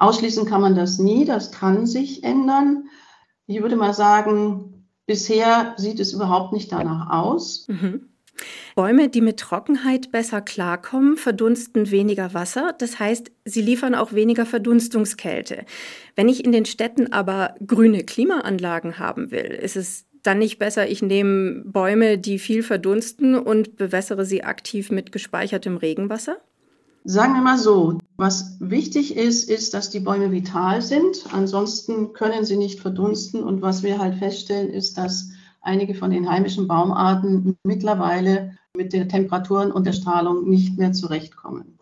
Ausschließen 0.00 0.46
kann 0.46 0.62
man 0.62 0.74
das 0.74 0.98
nie, 0.98 1.26
das 1.26 1.52
kann 1.52 1.86
sich 1.86 2.24
ändern. 2.24 2.88
Ich 3.46 3.60
würde 3.60 3.76
mal 3.76 3.92
sagen, 3.92 4.86
bisher 5.06 5.74
sieht 5.76 6.00
es 6.00 6.14
überhaupt 6.14 6.54
nicht 6.54 6.72
danach 6.72 7.10
aus. 7.10 7.66
Mhm. 7.68 8.08
Bäume, 8.74 9.10
die 9.10 9.20
mit 9.20 9.38
Trockenheit 9.38 10.10
besser 10.10 10.40
klarkommen, 10.40 11.18
verdunsten 11.18 11.90
weniger 11.90 12.32
Wasser. 12.32 12.74
Das 12.78 12.98
heißt, 12.98 13.30
sie 13.44 13.60
liefern 13.60 13.94
auch 13.94 14.14
weniger 14.14 14.46
Verdunstungskälte. 14.46 15.66
Wenn 16.16 16.30
ich 16.30 16.46
in 16.46 16.52
den 16.52 16.64
Städten 16.64 17.12
aber 17.12 17.54
grüne 17.66 18.02
Klimaanlagen 18.02 18.98
haben 18.98 19.30
will, 19.30 19.58
ist 19.62 19.76
es 19.76 20.06
dann 20.22 20.38
nicht 20.38 20.58
besser, 20.58 20.88
ich 20.88 21.02
nehme 21.02 21.62
Bäume, 21.64 22.16
die 22.16 22.38
viel 22.38 22.62
verdunsten 22.62 23.34
und 23.34 23.76
bewässere 23.76 24.24
sie 24.24 24.44
aktiv 24.44 24.90
mit 24.90 25.12
gespeichertem 25.12 25.76
Regenwasser? 25.76 26.38
Sagen 27.04 27.34
wir 27.34 27.40
mal 27.40 27.58
so, 27.58 27.98
was 28.16 28.56
wichtig 28.60 29.16
ist, 29.16 29.48
ist, 29.48 29.72
dass 29.72 29.88
die 29.88 30.00
Bäume 30.00 30.30
vital 30.32 30.82
sind. 30.82 31.24
Ansonsten 31.32 32.12
können 32.12 32.44
sie 32.44 32.58
nicht 32.58 32.80
verdunsten. 32.80 33.42
Und 33.42 33.62
was 33.62 33.82
wir 33.82 33.98
halt 33.98 34.16
feststellen, 34.16 34.68
ist, 34.68 34.98
dass 34.98 35.30
einige 35.62 35.94
von 35.94 36.10
den 36.10 36.28
heimischen 36.28 36.68
Baumarten 36.68 37.56
mittlerweile 37.64 38.58
mit 38.76 38.92
den 38.92 39.08
Temperaturen 39.08 39.72
und 39.72 39.86
der 39.86 39.92
Strahlung 39.92 40.48
nicht 40.48 40.78
mehr 40.78 40.92
zurechtkommen. 40.92 41.78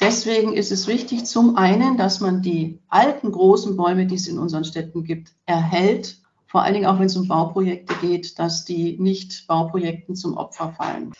Deswegen 0.00 0.54
ist 0.54 0.72
es 0.72 0.88
wichtig, 0.88 1.26
zum 1.26 1.56
einen, 1.56 1.96
dass 1.96 2.20
man 2.20 2.42
die 2.42 2.80
alten 2.88 3.30
großen 3.30 3.76
Bäume, 3.76 4.06
die 4.06 4.16
es 4.16 4.26
in 4.26 4.38
unseren 4.38 4.64
Städten 4.64 5.04
gibt, 5.04 5.32
erhält. 5.46 6.18
Vor 6.46 6.62
allen 6.62 6.74
Dingen 6.74 6.86
auch, 6.86 6.98
wenn 6.98 7.06
es 7.06 7.16
um 7.16 7.28
Bauprojekte 7.28 7.94
geht, 8.00 8.38
dass 8.38 8.64
die 8.64 8.98
nicht 8.98 9.46
Bauprojekten 9.46 10.16
zum 10.16 10.36
Opfer 10.36 10.72
fallen. 10.72 11.12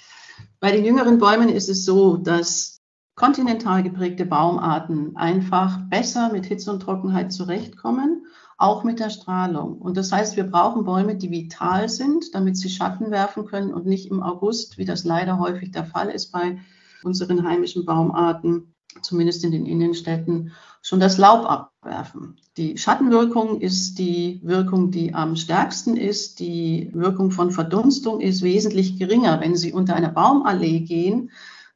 Bei 0.59 0.73
den 0.73 0.85
jüngeren 0.85 1.19
Bäumen 1.19 1.49
ist 1.49 1.69
es 1.69 1.85
so, 1.85 2.17
dass 2.17 2.82
kontinental 3.23 3.85
geprägte 3.85 4.27
Baumarten 4.27 5.15
einfach 5.15 5.79
besser 5.89 6.33
mit 6.33 6.47
Hitze 6.47 6.73
und 6.73 6.81
Trockenheit 6.81 7.33
zurechtkommen, 7.33 8.27
auch 8.59 8.83
mit 8.83 8.99
der 8.99 9.11
Strahlung. 9.11 9.79
Und 9.79 9.97
das 9.97 10.11
heißt, 10.11 10.37
wir 10.37 10.43
brauchen 10.43 10.85
Bäume, 10.85 11.15
die 11.15 11.31
vital 11.31 11.89
sind, 11.89 12.35
damit 12.35 12.57
sie 12.57 12.69
Schatten 12.69 13.13
werfen 13.13 13.47
können 13.47 13.73
und 13.73 13.87
nicht 13.87 14.11
im 14.11 14.25
August, 14.25 14.77
wie 14.77 14.85
das 14.85 15.05
leider 15.05 15.39
häufig 15.39 15.71
der 15.71 15.85
Fall 15.85 16.09
ist 16.09 16.33
bei 16.33 16.59
unseren 17.05 17.47
heimischen 17.47 17.85
Baumarten, 17.85 18.75
zumindest 19.03 19.45
in 19.45 19.53
den 19.53 19.67
Innenstädten, 19.67 20.51
schon 20.83 20.99
das 20.99 21.17
Laub 21.17 21.47
abwerfen. 21.47 22.41
Die 22.57 22.77
Schattenwirkung 22.77 23.61
ist 23.61 24.01
die 24.01 24.41
Wirkung, 24.43 24.91
die 24.91 25.15
am 25.15 25.37
stärksten 25.37 25.97
ist. 25.97 26.41
Die 26.41 26.91
Wirkung 26.93 27.31
von 27.31 27.53
Verdunstung 27.53 28.21
ist 28.21 28.43
wesentlich 28.43 28.99
geringer. 28.99 29.41
Wenn 29.41 29.55
Sie 29.55 29.73
unter 29.73 29.95
einer 29.95 30.11
Baumallee 30.11 30.81
gehen, 30.81 31.31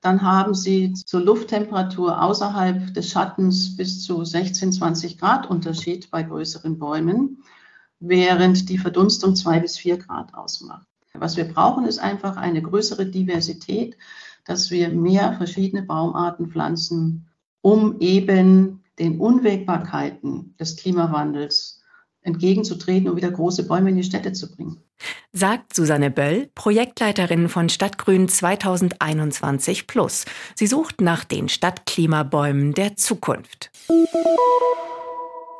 dann 0.07 0.23
haben 0.23 0.55
Sie 0.55 0.93
zur 0.93 1.21
Lufttemperatur 1.21 2.23
außerhalb 2.23 2.95
des 2.95 3.11
Schattens 3.11 3.77
bis 3.77 4.05
zu 4.05 4.25
16, 4.25 4.71
20 4.71 5.19
Grad 5.19 5.51
Unterschied 5.51 6.13
bei 6.13 6.23
größeren 6.23 6.79
Bäumen, 6.79 7.43
während 7.99 8.69
die 8.69 8.79
Verdunstung 8.79 9.35
zwei 9.35 9.59
bis 9.59 9.77
vier 9.77 9.97
Grad 9.97 10.33
ausmacht. 10.33 10.87
Was 11.13 11.37
wir 11.37 11.45
brauchen, 11.45 11.87
ist 11.87 11.99
einfach 11.99 12.37
eine 12.37 12.63
größere 12.63 13.07
Diversität, 13.07 13.97
dass 14.45 14.71
wir 14.71 14.91
mehr 14.91 15.33
verschiedene 15.33 15.83
Baumarten 15.83 16.51
pflanzen, 16.53 17.27
um 17.61 17.99
eben 17.99 18.85
den 19.01 19.19
Unwägbarkeiten 19.19 20.55
des 20.61 20.77
Klimawandels 20.77 21.83
entgegenzutreten 22.21 23.09
und 23.09 23.17
wieder 23.17 23.33
große 23.33 23.67
Bäume 23.67 23.91
in 23.91 23.97
die 23.97 24.05
Städte 24.05 24.33
zu 24.33 24.55
bringen. 24.55 24.81
Sagt 25.33 25.75
Susanne 25.75 26.11
Böll, 26.11 26.49
Projektleiterin 26.55 27.49
von 27.49 27.69
Stadtgrün 27.69 28.29
2021 28.29 29.87
Plus. 29.87 30.25
Sie 30.55 30.67
sucht 30.67 31.01
nach 31.01 31.25
den 31.25 31.49
Stadtklimabäumen 31.49 32.73
der 32.73 32.97
Zukunft. 32.97 33.71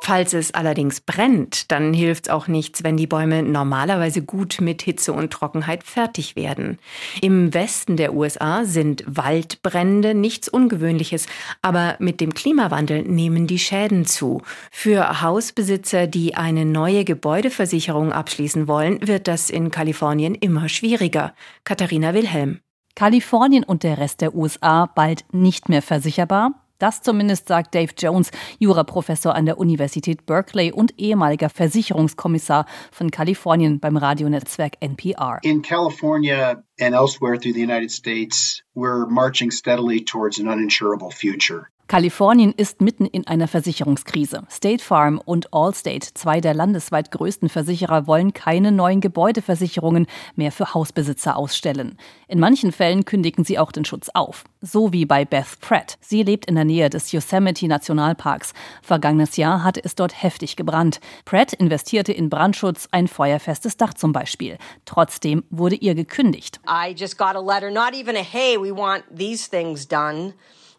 Falls 0.01 0.33
es 0.33 0.53
allerdings 0.53 1.01
brennt, 1.01 1.71
dann 1.71 1.93
hilft 1.93 2.27
es 2.27 2.33
auch 2.33 2.47
nichts, 2.47 2.83
wenn 2.83 2.95
die 2.95 3.07
Bäume 3.07 3.43
normalerweise 3.43 4.21
gut 4.21 4.61
mit 4.61 4.81
Hitze 4.81 5.11
und 5.11 5.31
Trockenheit 5.31 5.83
fertig 5.83 6.35
werden. 6.35 6.79
Im 7.21 7.53
Westen 7.53 7.97
der 7.97 8.13
USA 8.13 8.63
sind 8.63 9.03
Waldbrände 9.05 10.13
nichts 10.13 10.47
Ungewöhnliches, 10.47 11.27
aber 11.61 11.97
mit 11.99 12.21
dem 12.21 12.33
Klimawandel 12.33 13.01
nehmen 13.03 13.47
die 13.47 13.59
Schäden 13.59 14.05
zu. 14.05 14.41
Für 14.71 15.21
Hausbesitzer, 15.21 16.07
die 16.07 16.35
eine 16.35 16.65
neue 16.65 17.03
Gebäudeversicherung 17.03 18.13
abschließen 18.13 18.67
wollen, 18.67 19.05
wird 19.05 19.27
das 19.27 19.49
in 19.49 19.71
Kalifornien 19.71 20.35
immer 20.35 20.69
schwieriger. 20.69 21.33
Katharina 21.65 22.13
Wilhelm. 22.13 22.61
Kalifornien 22.95 23.63
und 23.63 23.83
der 23.83 23.97
Rest 23.97 24.21
der 24.21 24.33
USA 24.33 24.85
bald 24.85 25.25
nicht 25.31 25.69
mehr 25.69 25.81
versicherbar? 25.81 26.66
Das 26.79 27.01
zumindest 27.01 27.47
sagt 27.47 27.73
Dave 27.73 27.93
Jones, 27.97 28.31
Juraprofessor 28.59 29.33
an 29.33 29.45
der 29.45 29.57
Universität 29.57 30.25
Berkeley 30.25 30.71
und 30.71 30.93
ehemaliger 30.99 31.49
Versicherungskommissar 31.49 32.65
von 32.91 33.09
Kalifornien 33.09 33.79
beim 33.79 33.97
Radionetzwerk 33.97 34.73
NPR. 34.79 35.39
In 35.41 35.61
California 35.61 36.63
and 36.79 36.93
elsewhere 36.93 37.39
through 37.39 37.53
the 37.53 37.63
United 37.63 37.91
States, 37.91 38.61
we're 38.75 39.07
marching 39.07 39.51
steadily 39.51 40.03
towards 40.03 40.39
an 40.39 40.47
uninsurable 40.47 41.11
future. 41.11 41.67
Kalifornien 41.87 42.51
ist 42.51 42.81
mitten 42.81 43.05
in 43.05 43.25
einer 43.27 43.47
Versicherungskrise. 43.47 44.43
State 44.51 44.83
Farm 44.83 45.21
und 45.23 45.53
Allstate, 45.53 46.13
zwei 46.13 46.41
der 46.41 46.53
landesweit 46.53 47.11
größten 47.11 47.47
Versicherer, 47.47 48.07
wollen 48.07 48.33
keine 48.33 48.73
neuen 48.73 48.99
Gebäudeversicherungen 48.99 50.05
mehr 50.35 50.51
für 50.51 50.73
Hausbesitzer 50.73 51.37
ausstellen. 51.37 51.97
In 52.27 52.41
manchen 52.41 52.73
Fällen 52.73 53.05
kündigen 53.05 53.45
sie 53.45 53.57
auch 53.57 53.71
den 53.71 53.85
Schutz 53.85 54.09
auf. 54.13 54.43
So 54.59 54.91
wie 54.91 55.05
bei 55.05 55.23
Beth 55.23 55.61
Pratt. 55.61 55.97
Sie 56.01 56.23
lebt 56.23 56.47
in 56.47 56.55
der 56.55 56.65
Nähe 56.65 56.89
des 56.89 57.13
Yosemite 57.13 57.69
Nationalparks. 57.69 58.53
Vergangenes 58.81 59.37
Jahr 59.37 59.63
hatte 59.63 59.81
es 59.81 59.95
dort 59.95 60.21
heftig 60.21 60.57
gebrannt. 60.57 60.99
Pratt 61.23 61.53
investierte 61.53 62.11
in 62.11 62.29
Brandschutz, 62.29 62.89
ein 62.91 63.07
feuerfestes 63.07 63.77
Dach 63.77 63.93
zum 63.93 64.11
Beispiel. 64.11 64.57
Trotzdem 64.83 65.45
wurde 65.51 65.75
ihr 65.75 65.95
gekündigt. 65.95 66.59
I 66.67 66.93
just 66.93 67.17
got 67.17 67.37
a 67.37 67.41
letter, 67.41 67.71
not 67.71 67.93
even 67.93 68.17
a 68.17 68.23
hey, 68.23 68.57
we 68.59 68.75
want 68.75 69.05
these 69.15 69.49
things 69.49 69.87
done. 69.87 70.33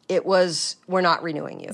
Was, 0.09 0.79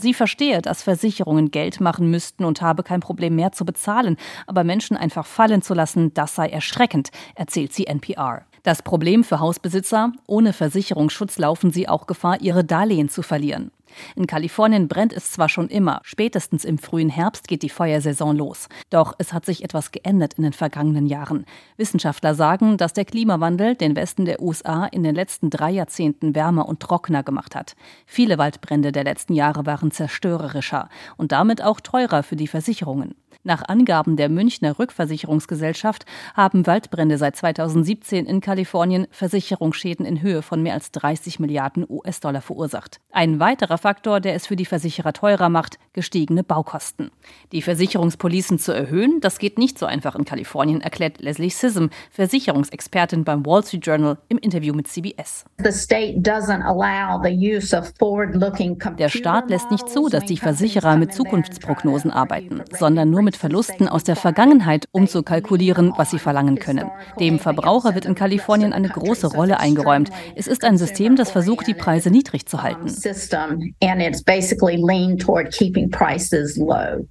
Sie 0.01 0.15
verstehe, 0.15 0.61
dass 0.61 0.83
Versicherungen 0.83 1.51
Geld 1.51 1.81
machen 1.81 2.11
müssten 2.11 2.45
und 2.45 2.63
habe 2.63 2.83
kein 2.83 3.01
Problem 3.01 3.37
mehr 3.37 3.53
zu 3.53 3.65
bezahlen, 3.65 4.17
aber 4.47 4.65
Menschen 4.65 4.97
einfach 4.97 5.27
fallen 5.27 5.63
zu 5.63 5.75
lassen, 5.75 6.13
das 6.15 6.35
sei 6.35 6.49
erschreckend, 6.49 7.11
erzählt 7.35 7.73
sie 7.73 7.87
NPR. 7.87 8.45
Das 8.65 8.83
Problem 8.83 9.25
für 9.25 9.41
Hausbesitzer, 9.41 10.13
ohne 10.27 10.55
Versicherungsschutz 10.55 11.39
laufen 11.39 11.71
sie 11.71 11.89
auch 11.89 12.07
Gefahr, 12.07 12.41
ihre 12.41 12.65
Darlehen 12.65 13.11
zu 13.11 13.23
verlieren. 13.23 13.71
In 14.17 14.27
Kalifornien 14.27 14.89
brennt 14.89 15.13
es 15.13 15.33
zwar 15.33 15.49
schon 15.49 15.69
immer, 15.69 16.01
spätestens 16.05 16.65
im 16.65 16.79
frühen 16.79 17.09
Herbst 17.09 17.49
geht 17.49 17.63
die 17.63 17.69
Feuersaison 17.69 18.37
los. 18.37 18.69
Doch 18.91 19.15
es 19.19 19.33
hat 19.33 19.45
sich 19.47 19.65
etwas 19.65 19.93
geändert 19.93 20.35
in 20.35 20.45
den 20.45 20.53
vergangenen 20.53 21.07
Jahren. 21.07 21.47
Wissenschaftler 21.77 22.35
sagen, 22.35 22.77
dass 22.77 22.93
der 22.93 23.05
Klimawandel 23.05 23.75
den 23.75 23.97
Westen 23.97 24.25
der 24.25 24.41
USA 24.41 24.87
in 24.87 25.03
den 25.03 25.15
letzten 25.15 25.51
drei 25.51 25.71
Jahrzehnten 25.71 26.35
wärmer 26.35 26.69
und 26.69 26.81
trockener 26.81 27.23
gemacht 27.23 27.55
hat. 27.55 27.77
Viele 28.07 28.39
Waldbrände 28.39 28.93
der 28.93 29.05
letzten 29.05 29.35
Jahre 29.35 29.67
waren 29.67 29.91
zerstörerischer 29.91 30.89
und 31.17 31.33
damit 31.33 31.63
auch 31.63 31.81
teurer 31.81 32.23
für 32.23 32.37
die 32.37 32.49
Versicherungen. 32.49 33.15
Nach 33.47 33.63
Angaben 33.69 34.17
der 34.17 34.31
Münchner 34.31 34.79
Rückversicherungsgesellschaft 34.79 36.07
haben 36.33 36.67
Waldbrände 36.67 37.19
seit 37.19 37.37
2017 37.37 38.25
in 38.25 38.41
Kalifornien 38.41 39.07
Versicherungsschäden 39.11 40.07
in 40.07 40.23
Höhe 40.23 40.41
von 40.41 40.63
mehr 40.63 40.73
als 40.73 40.93
30 40.93 41.41
Milliarden 41.41 41.85
US-Dollar 41.87 42.41
verursacht. 42.41 43.01
Ein 43.13 43.41
weiterer 43.41 43.77
Faktor, 43.77 44.21
der 44.21 44.35
es 44.35 44.47
für 44.47 44.57
die 44.57 44.65
Versicherer 44.65 45.13
teurer 45.13 45.51
macht, 45.51 45.79
gestiegene 45.93 46.43
Baukosten. 46.43 47.11
Die 47.53 47.61
Versicherungspolicen 47.61 48.59
zu 48.59 48.73
erhöhen, 48.73 49.21
das 49.21 49.39
geht 49.39 49.59
nicht 49.59 49.79
so 49.79 49.85
einfach 49.85 50.15
in 50.15 50.25
Kalifornien, 50.25 50.81
erklärt 50.81 51.21
Leslie 51.21 51.51
Sissom, 51.51 51.91
Versicherungsexpertin 52.13 53.25
beim 53.25 53.45
Wall 53.45 53.63
Street 53.63 53.85
Journal 53.85 54.17
im 54.29 54.39
Interview 54.39 54.73
mit 54.73 54.89
CBS. 54.89 55.45
Der 58.99 59.09
Staat 59.11 59.51
lässt 59.51 59.71
nicht 59.71 59.89
zu, 59.91 60.09
dass 60.09 60.25
die 60.25 60.39
Versicherer 60.39 60.97
mit 60.97 61.13
Zukunftsprognosen 61.13 62.11
arbeiten, 62.11 62.63
sondern 62.73 63.11
nur 63.11 63.21
mit 63.21 63.34
mit 63.35 63.41
Verlusten 63.41 63.89
aus 63.89 64.05
der 64.05 64.15
Vergangenheit 64.15 64.87
umzukalkulieren, 64.93 65.93
was 65.97 66.13
sie 66.13 66.21
verlangen 66.21 66.57
können. 66.61 66.89
Dem 67.19 67.41
Verbraucher 67.41 67.97
wird 67.97 68.05
in 68.05 68.15
Kalifornien 68.15 68.73
eine 68.73 68.89
große 68.89 69.27
Rolle 69.27 69.59
eingeräumt. 69.59 70.11
Es 70.37 70.47
ist 70.47 70.63
ein 70.63 70.79
System, 70.79 71.17
das 71.17 71.33
versucht, 71.33 71.67
die 71.67 71.75
Preise 71.75 72.11
niedrig 72.11 72.47
zu 72.47 72.63
halten. 72.63 72.89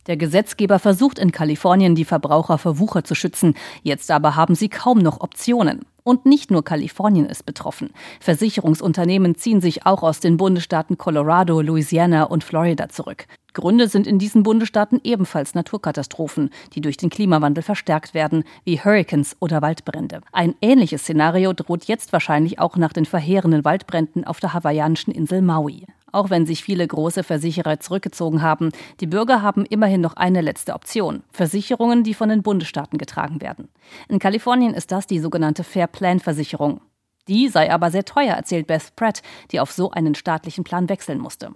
Der 0.08 0.16
Gesetzgeber 0.16 0.80
versucht 0.80 1.20
in 1.20 1.34
Kalifornien, 1.34 1.94
die 1.94 2.06
Verbraucher 2.06 2.58
vor 2.58 2.80
Wucher 2.80 3.04
zu 3.04 3.16
schützen. 3.16 3.56
Jetzt 3.82 4.10
aber 4.10 4.38
haben 4.38 4.56
sie 4.56 4.70
kaum 4.70 5.00
noch 5.00 5.20
Optionen. 5.20 5.82
Und 6.06 6.26
nicht 6.26 6.52
nur 6.52 6.64
Kalifornien 6.64 7.26
ist 7.26 7.46
betroffen. 7.46 7.90
Versicherungsunternehmen 8.20 9.36
ziehen 9.36 9.62
sich 9.62 9.86
auch 9.86 10.04
aus 10.04 10.20
den 10.20 10.36
Bundesstaaten 10.38 10.98
Colorado, 10.98 11.62
Louisiana 11.62 12.24
und 12.24 12.44
Florida 12.44 12.90
zurück. 12.90 13.26
Gründe 13.54 13.88
sind 13.88 14.08
in 14.08 14.20
diesen 14.20 14.44
Bundesstaaten 14.44 15.00
ebenfalls 15.04 15.56
Naturkatastrophen, 15.56 16.50
die 16.74 16.82
durch 16.82 16.98
den 16.98 17.10
Klimawandel 17.10 17.64
verstärkt 17.64 18.14
werden, 18.14 18.44
wie 18.64 18.80
Hurricanes 18.80 19.38
oder 19.40 19.62
Waldbrände. 19.62 20.22
Ein 20.32 20.56
ähnliches 20.62 21.02
Szenario 21.02 21.54
droht 21.54 21.86
jetzt 21.86 22.14
wahrscheinlich 22.14 22.60
auch 22.60 22.78
nach 22.78 22.94
den 22.94 23.06
verheerenden 23.06 23.64
Waldbränden 23.64 24.26
auf 24.26 24.40
der 24.40 24.54
hawaiianischen 24.54 25.14
Insel 25.14 25.42
Maui. 25.42 25.86
Auch 26.12 26.30
wenn 26.30 26.46
sich 26.46 26.64
viele 26.64 26.88
große 26.88 27.24
Versicherer 27.24 27.80
zurückgezogen 27.80 28.44
haben, 28.44 28.70
die 29.00 29.08
Bürger 29.08 29.42
haben 29.42 29.66
immerhin 29.66 30.00
noch 30.02 30.16
eine 30.16 30.42
letzte 30.42 30.74
Option. 30.74 31.24
Versicherungen, 31.32 32.04
die 32.04 32.14
von 32.14 32.30
den 32.30 32.44
Bundesstaaten 32.44 33.00
getragen 33.00 33.42
werden. 33.42 33.68
In 34.10 34.20
Kalifornien 34.20 34.76
ist 34.76 34.92
das 34.92 35.08
die 35.08 35.20
sogenannte 35.20 35.64
Fair 35.64 35.88
Plan 35.88 36.20
Versicherung. 36.20 36.82
Die 37.28 37.48
sei 37.48 37.72
aber 37.72 37.90
sehr 37.90 38.06
teuer, 38.06 38.36
erzählt 38.36 38.68
Beth 38.68 38.96
Pratt, 38.96 39.22
die 39.52 39.60
auf 39.60 39.72
so 39.72 39.92
einen 39.92 40.16
staatlichen 40.16 40.64
Plan 40.64 40.90
wechseln 40.90 41.20
musste. 41.20 41.52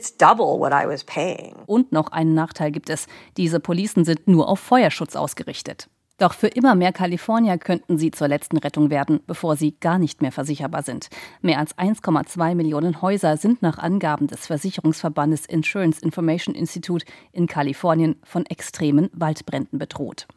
Und 1.66 1.92
noch 1.92 2.12
einen 2.12 2.34
Nachteil 2.34 2.72
gibt 2.72 2.90
es. 2.90 3.08
Diese 3.36 3.60
Policen 3.60 4.06
sind 4.06 4.28
nur 4.28 4.48
auf 4.48 4.60
Feuerschutz 4.60 5.16
ausgerichtet. 5.16 5.90
Doch 6.18 6.34
für 6.34 6.48
immer 6.48 6.74
mehr 6.74 6.94
Kalifornier 6.94 7.60
könnten 7.60 8.00
sie 8.00 8.10
zur 8.10 8.28
letzten 8.28 8.58
Rettung 8.58 8.90
werden, 8.90 9.20
bevor 9.28 9.56
sie 9.56 9.78
gar 9.80 10.00
nicht 10.00 10.22
mehr 10.22 10.32
versicherbar 10.32 10.82
sind. 10.82 11.10
Mehr 11.42 11.60
als 11.60 11.78
1,2 11.78 12.56
Millionen 12.56 13.04
Häuser 13.04 13.38
sind 13.38 13.62
nach 13.62 13.78
Angaben 13.78 14.26
des 14.26 14.48
Versicherungsverbandes 14.48 15.46
Insurance 15.46 16.02
Information 16.02 16.56
Institute 16.56 17.06
in 17.32 17.46
Kalifornien 17.46 18.16
von 18.24 18.48
extremen 18.48 19.12
Waldbränden 19.14 19.78
bedroht. 19.78 20.28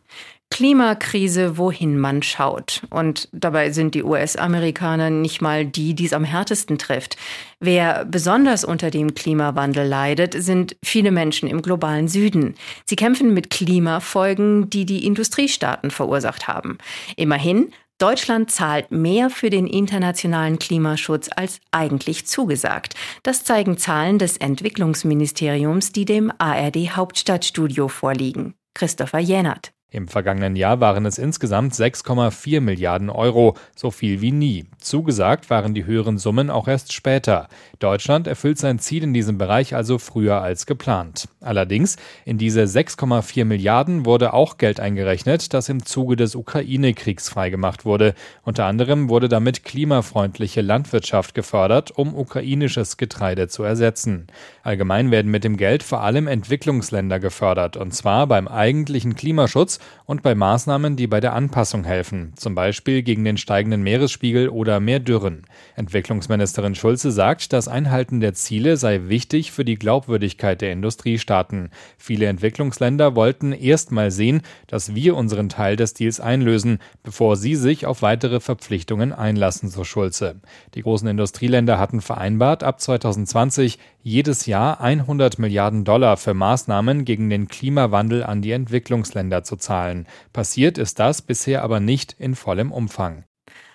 Klimakrise, 0.50 1.56
wohin 1.58 1.98
man 1.98 2.22
schaut. 2.22 2.82
Und 2.90 3.28
dabei 3.32 3.70
sind 3.70 3.94
die 3.94 4.02
US-Amerikaner 4.02 5.08
nicht 5.08 5.40
mal 5.40 5.64
die, 5.64 5.94
die 5.94 6.06
es 6.06 6.12
am 6.12 6.24
härtesten 6.24 6.76
trifft. 6.76 7.16
Wer 7.60 8.04
besonders 8.04 8.64
unter 8.64 8.90
dem 8.90 9.14
Klimawandel 9.14 9.86
leidet, 9.86 10.34
sind 10.34 10.76
viele 10.84 11.12
Menschen 11.12 11.48
im 11.48 11.62
globalen 11.62 12.08
Süden. 12.08 12.56
Sie 12.84 12.96
kämpfen 12.96 13.32
mit 13.32 13.50
Klimafolgen, 13.50 14.68
die 14.68 14.84
die 14.84 15.06
Industriestaaten 15.06 15.90
verursacht 15.90 16.48
haben. 16.48 16.78
Immerhin, 17.16 17.72
Deutschland 17.98 18.50
zahlt 18.50 18.90
mehr 18.90 19.30
für 19.30 19.50
den 19.50 19.66
internationalen 19.66 20.58
Klimaschutz 20.58 21.28
als 21.36 21.60
eigentlich 21.70 22.26
zugesagt. 22.26 22.94
Das 23.22 23.44
zeigen 23.44 23.78
Zahlen 23.78 24.18
des 24.18 24.36
Entwicklungsministeriums, 24.38 25.92
die 25.92 26.06
dem 26.06 26.32
ARD 26.38 26.96
Hauptstadtstudio 26.96 27.88
vorliegen. 27.88 28.54
Christopher 28.74 29.18
Jänert. 29.18 29.72
Im 29.92 30.06
vergangenen 30.06 30.54
Jahr 30.54 30.78
waren 30.78 31.04
es 31.04 31.18
insgesamt 31.18 31.74
6,4 31.74 32.60
Milliarden 32.60 33.10
Euro, 33.10 33.56
so 33.74 33.90
viel 33.90 34.20
wie 34.20 34.30
nie. 34.30 34.66
Zugesagt 34.78 35.50
waren 35.50 35.74
die 35.74 35.84
höheren 35.84 36.16
Summen 36.16 36.48
auch 36.48 36.68
erst 36.68 36.92
später. 36.92 37.48
Deutschland 37.80 38.28
erfüllt 38.28 38.58
sein 38.58 38.78
Ziel 38.78 39.02
in 39.02 39.12
diesem 39.12 39.36
Bereich 39.36 39.74
also 39.74 39.98
früher 39.98 40.42
als 40.42 40.66
geplant. 40.66 41.28
Allerdings, 41.40 41.96
in 42.24 42.38
diese 42.38 42.62
6,4 42.62 43.44
Milliarden 43.44 44.06
wurde 44.06 44.32
auch 44.32 44.58
Geld 44.58 44.78
eingerechnet, 44.78 45.52
das 45.54 45.68
im 45.68 45.84
Zuge 45.84 46.14
des 46.14 46.36
Ukraine-Kriegs 46.36 47.28
freigemacht 47.28 47.84
wurde. 47.84 48.14
Unter 48.44 48.66
anderem 48.66 49.08
wurde 49.08 49.28
damit 49.28 49.64
klimafreundliche 49.64 50.60
Landwirtschaft 50.60 51.34
gefördert, 51.34 51.90
um 51.90 52.14
ukrainisches 52.14 52.96
Getreide 52.96 53.48
zu 53.48 53.64
ersetzen. 53.64 54.28
Allgemein 54.62 55.10
werden 55.10 55.32
mit 55.32 55.42
dem 55.42 55.56
Geld 55.56 55.82
vor 55.82 56.02
allem 56.02 56.28
Entwicklungsländer 56.28 57.18
gefördert, 57.18 57.76
und 57.76 57.92
zwar 57.92 58.28
beim 58.28 58.46
eigentlichen 58.46 59.16
Klimaschutz 59.16 59.79
und 60.06 60.22
bei 60.22 60.34
Maßnahmen, 60.34 60.96
die 60.96 61.06
bei 61.06 61.20
der 61.20 61.34
Anpassung 61.34 61.84
helfen, 61.84 62.32
zum 62.36 62.54
Beispiel 62.54 63.02
gegen 63.02 63.24
den 63.24 63.36
steigenden 63.36 63.82
Meeresspiegel 63.82 64.48
oder 64.48 64.80
mehr 64.80 65.00
Dürren. 65.00 65.42
Entwicklungsministerin 65.76 66.74
Schulze 66.74 67.10
sagt, 67.10 67.52
das 67.52 67.68
Einhalten 67.68 68.20
der 68.20 68.34
Ziele 68.34 68.76
sei 68.76 69.02
wichtig 69.08 69.52
für 69.52 69.64
die 69.64 69.78
Glaubwürdigkeit 69.78 70.60
der 70.60 70.72
Industriestaaten. 70.72 71.70
Viele 71.96 72.26
Entwicklungsländer 72.26 73.14
wollten 73.14 73.52
erst 73.52 73.92
mal 73.92 74.10
sehen, 74.10 74.42
dass 74.66 74.94
wir 74.94 75.16
unseren 75.16 75.48
Teil 75.48 75.76
des 75.76 75.94
Deals 75.94 76.20
einlösen, 76.20 76.78
bevor 77.02 77.36
sie 77.36 77.54
sich 77.54 77.86
auf 77.86 78.02
weitere 78.02 78.40
Verpflichtungen 78.40 79.12
einlassen, 79.12 79.68
so 79.68 79.84
Schulze. 79.84 80.40
Die 80.74 80.82
großen 80.82 81.08
Industrieländer 81.08 81.78
hatten 81.78 82.00
vereinbart, 82.00 82.62
ab 82.62 82.80
2020 82.80 83.78
jedes 84.02 84.46
Jahr 84.46 84.80
100 84.80 85.38
Milliarden 85.38 85.84
Dollar 85.84 86.16
für 86.16 86.34
Maßnahmen 86.34 87.04
gegen 87.04 87.30
den 87.30 87.48
Klimawandel 87.48 88.22
an 88.24 88.42
die 88.42 88.52
Entwicklungsländer 88.52 89.44
zu 89.44 89.56
zahlen. 89.56 90.06
Passiert 90.32 90.78
ist 90.78 90.98
das 90.98 91.22
bisher 91.22 91.62
aber 91.62 91.80
nicht 91.80 92.14
in 92.18 92.34
vollem 92.34 92.72
Umfang. 92.72 93.24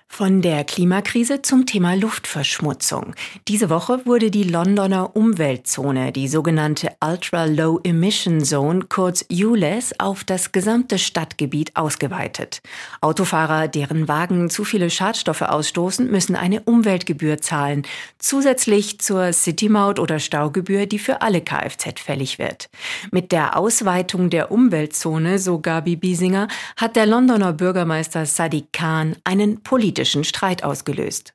Von 0.07 0.41
der 0.41 0.63
Klimakrise 0.63 1.41
zum 1.41 1.65
Thema 1.65 1.93
Luftverschmutzung. 1.93 3.15
Diese 3.49 3.69
Woche 3.69 4.05
wurde 4.05 4.31
die 4.31 4.43
Londoner 4.43 5.13
Umweltzone, 5.13 6.13
die 6.13 6.29
sogenannte 6.29 6.93
Ultra 7.03 7.43
Low 7.43 7.81
Emission 7.83 8.41
Zone, 8.41 8.85
kurz 8.87 9.25
ULEZ, 9.29 9.95
auf 9.97 10.23
das 10.23 10.53
gesamte 10.53 10.99
Stadtgebiet 10.99 11.75
ausgeweitet. 11.75 12.61
Autofahrer, 13.01 13.67
deren 13.67 14.07
Wagen 14.07 14.49
zu 14.49 14.63
viele 14.63 14.89
Schadstoffe 14.89 15.41
ausstoßen, 15.41 16.09
müssen 16.09 16.37
eine 16.37 16.61
Umweltgebühr 16.61 17.41
zahlen, 17.41 17.83
zusätzlich 18.17 19.01
zur 19.01 19.33
Citymaut 19.33 19.99
oder 19.99 20.19
Staugebühr, 20.19 20.85
die 20.85 20.99
für 20.99 21.21
alle 21.21 21.41
Kfz 21.41 21.99
fällig 21.99 22.39
wird. 22.39 22.69
Mit 23.11 23.33
der 23.33 23.57
Ausweitung 23.57 24.29
der 24.29 24.49
Umweltzone, 24.49 25.39
so 25.39 25.59
Gabi 25.59 25.97
Biesinger, 25.97 26.47
hat 26.77 26.95
der 26.95 27.05
Londoner 27.05 27.51
Bürgermeister 27.51 28.25
Sadiq 28.25 28.71
Khan 28.71 29.17
einen 29.25 29.61
politischen 29.61 29.94
politischen 29.95 30.25
Streit 30.25 30.61
ausgelöst. 30.61 31.33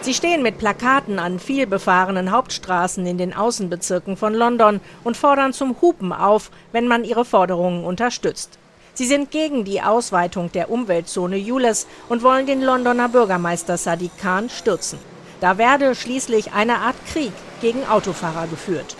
Sie 0.00 0.14
stehen 0.14 0.44
mit 0.44 0.58
Plakaten 0.58 1.18
an 1.18 1.40
vielbefahrenen 1.40 2.30
Hauptstraßen 2.30 3.04
in 3.04 3.18
den 3.18 3.34
Außenbezirken 3.34 4.16
von 4.16 4.32
London 4.32 4.80
und 5.02 5.16
fordern 5.16 5.52
zum 5.52 5.80
Hupen 5.80 6.12
auf, 6.12 6.52
wenn 6.70 6.86
man 6.86 7.02
ihre 7.02 7.24
Forderungen 7.24 7.84
unterstützt. 7.84 8.60
Sie 8.94 9.06
sind 9.06 9.32
gegen 9.32 9.64
die 9.64 9.82
Ausweitung 9.82 10.52
der 10.52 10.70
Umweltzone 10.70 11.36
Jules 11.36 11.88
und 12.08 12.22
wollen 12.22 12.46
den 12.46 12.62
Londoner 12.62 13.08
Bürgermeister 13.08 13.76
Sadiq 13.76 14.12
Khan 14.18 14.48
stürzen. 14.48 15.00
Da 15.40 15.58
werde 15.58 15.94
schließlich 15.94 16.52
eine 16.52 16.78
Art 16.78 16.96
Krieg 17.12 17.32
gegen 17.60 17.86
Autofahrer 17.86 18.46
geführt. 18.46 18.96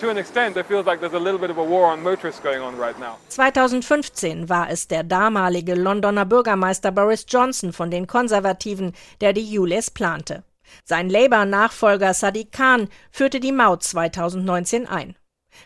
2015 3.28 4.48
war 4.48 4.70
es 4.70 4.88
der 4.88 5.02
damalige 5.02 5.74
Londoner 5.74 6.26
Bürgermeister 6.26 6.92
Boris 6.92 7.24
Johnson 7.28 7.72
von 7.72 7.90
den 7.90 8.06
Konservativen, 8.06 8.92
der 9.20 9.32
die 9.32 9.58
ULEZ 9.58 9.90
plante. 9.90 10.42
Sein 10.84 11.08
Labour-Nachfolger 11.08 12.12
Sadiq 12.12 12.52
Khan 12.52 12.88
führte 13.10 13.40
die 13.40 13.52
Maut 13.52 13.82
2019 13.82 14.86
ein. 14.86 15.16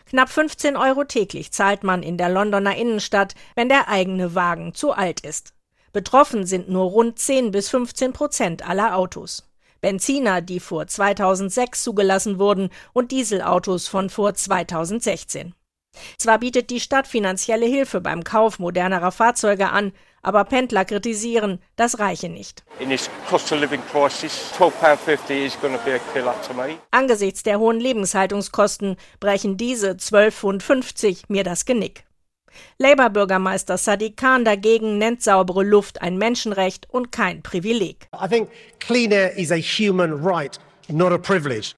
Knapp 0.05 0.29
15 0.29 0.77
Euro 0.77 1.03
täglich 1.03 1.51
zahlt 1.51 1.83
man 1.83 2.01
in 2.01 2.17
der 2.17 2.29
Londoner 2.29 2.77
Innenstadt, 2.77 3.35
wenn 3.55 3.67
der 3.67 3.89
eigene 3.89 4.35
Wagen 4.35 4.73
zu 4.73 4.93
alt 4.93 5.19
ist. 5.21 5.53
Betroffen 5.91 6.45
sind 6.45 6.69
nur 6.69 6.85
rund 6.85 7.19
10 7.19 7.51
bis 7.51 7.67
15 7.69 8.13
Prozent 8.13 8.67
aller 8.67 8.95
Autos. 8.95 9.50
Benziner, 9.81 10.41
die 10.41 10.59
vor 10.59 10.87
2006 10.87 11.83
zugelassen 11.83 12.39
wurden, 12.39 12.69
und 12.93 13.11
Dieselautos 13.11 13.87
von 13.87 14.09
vor 14.09 14.33
2016. 14.33 15.53
Zwar 16.17 16.39
bietet 16.39 16.69
die 16.69 16.79
Stadt 16.79 17.07
finanzielle 17.07 17.65
Hilfe 17.65 17.99
beim 17.99 18.23
Kauf 18.23 18.59
modernerer 18.59 19.11
Fahrzeuge 19.11 19.69
an, 19.71 19.91
aber 20.21 20.43
Pendler 20.45 20.85
kritisieren, 20.85 21.59
das 21.75 21.99
reiche 21.99 22.29
nicht. 22.29 22.63
Angesichts 26.91 27.43
der 27.43 27.59
hohen 27.59 27.79
Lebenshaltungskosten 27.79 28.95
brechen 29.19 29.57
diese 29.57 29.91
12,50 29.91 30.31
Pfund 30.31 31.29
mir 31.29 31.43
das 31.43 31.65
Genick. 31.65 32.05
Labour-Bürgermeister 32.77 33.77
Sadiq 33.77 34.17
Khan 34.17 34.45
dagegen 34.45 34.97
nennt 34.97 35.21
saubere 35.21 35.63
Luft 35.63 36.01
ein 36.01 36.17
Menschenrecht 36.17 36.87
und 36.89 37.11
kein 37.11 37.41
Privileg. 37.43 38.07
I 38.13 38.27
think 38.27 38.49
clean 38.79 39.11
air 39.11 39.37
is 39.37 39.51
a 39.51 39.57
human 39.57 40.13
right. 40.23 40.59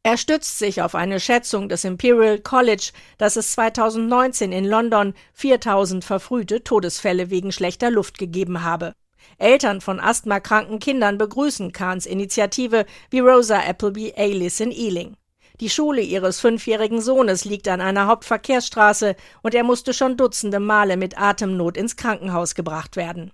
Er 0.04 0.18
stützt 0.18 0.58
sich 0.58 0.82
auf 0.82 0.96
eine 0.96 1.20
Schätzung 1.20 1.70
des 1.70 1.84
Imperial 1.84 2.40
College, 2.40 2.92
dass 3.18 3.36
es 3.36 3.52
2019 3.52 4.52
in 4.52 4.66
London 4.66 5.14
4000 5.34 6.04
verfrühte 6.04 6.64
Todesfälle 6.64 7.30
wegen 7.30 7.52
schlechter 7.52 7.92
Luft 7.92 8.18
gegeben 8.18 8.64
habe. 8.64 8.94
Eltern 9.38 9.82
von 9.82 10.00
asthmakranken 10.00 10.80
Kindern 10.80 11.18
begrüßen 11.18 11.72
Kahns 11.72 12.06
Initiative 12.06 12.86
wie 13.10 13.20
Rosa 13.20 13.60
Appleby 13.60 14.14
Alis 14.18 14.60
in 14.60 14.72
Ealing. 14.72 15.16
Die 15.60 15.70
Schule 15.70 16.02
ihres 16.02 16.40
fünfjährigen 16.40 17.00
Sohnes 17.00 17.46
liegt 17.46 17.68
an 17.68 17.80
einer 17.80 18.08
Hauptverkehrsstraße 18.08 19.16
und 19.44 19.54
er 19.54 19.64
musste 19.64 19.94
schon 19.94 20.18
dutzende 20.18 20.60
Male 20.60 20.98
mit 20.98 21.18
Atemnot 21.18 21.78
ins 21.78 21.96
Krankenhaus 21.96 22.56
gebracht 22.56 22.96
werden. 22.96 23.30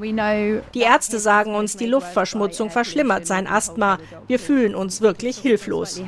Die 0.74 0.82
Ärzte 0.82 1.20
sagen 1.20 1.56
uns, 1.56 1.78
die 1.78 1.86
Luftverschmutzung 1.86 2.72
verschlimmert 2.72 3.26
sein 3.26 3.48
Asthma. 3.48 4.00
Wir 4.28 4.38
fühlen 4.38 4.76
uns 4.76 5.00
wirklich 5.00 5.38
hilflos. 5.38 6.02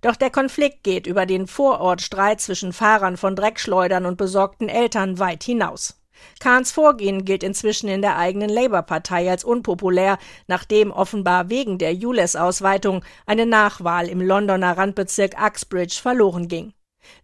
Doch 0.00 0.16
der 0.16 0.30
Konflikt 0.30 0.82
geht 0.84 1.06
über 1.06 1.26
den 1.26 1.46
Vorortstreit 1.46 2.40
zwischen 2.40 2.72
Fahrern 2.72 3.18
von 3.18 3.36
Dreckschleudern 3.36 4.06
und 4.06 4.16
besorgten 4.16 4.70
Eltern 4.70 5.18
weit 5.18 5.44
hinaus. 5.44 6.00
Kahns 6.40 6.72
Vorgehen 6.72 7.24
gilt 7.24 7.42
inzwischen 7.42 7.88
in 7.88 8.02
der 8.02 8.16
eigenen 8.16 8.50
Labour-Partei 8.50 9.30
als 9.30 9.44
unpopulär, 9.44 10.18
nachdem 10.46 10.90
offenbar 10.90 11.50
wegen 11.50 11.78
der 11.78 11.94
ULES-Ausweitung 11.94 13.04
eine 13.26 13.46
Nachwahl 13.46 14.08
im 14.08 14.20
Londoner 14.20 14.76
Randbezirk 14.76 15.34
Uxbridge 15.40 15.98
verloren 16.00 16.48
ging. 16.48 16.72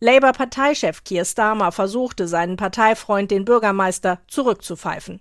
Labour-Parteichef 0.01 1.05
Keir 1.05 1.25
Starmer 1.25 1.73
versuchte, 1.73 2.29
seinen 2.29 2.57
Parteifreund, 2.57 3.31
den 3.31 3.45
Bürgermeister, 3.45 4.21
zurückzupfeifen. 4.29 5.21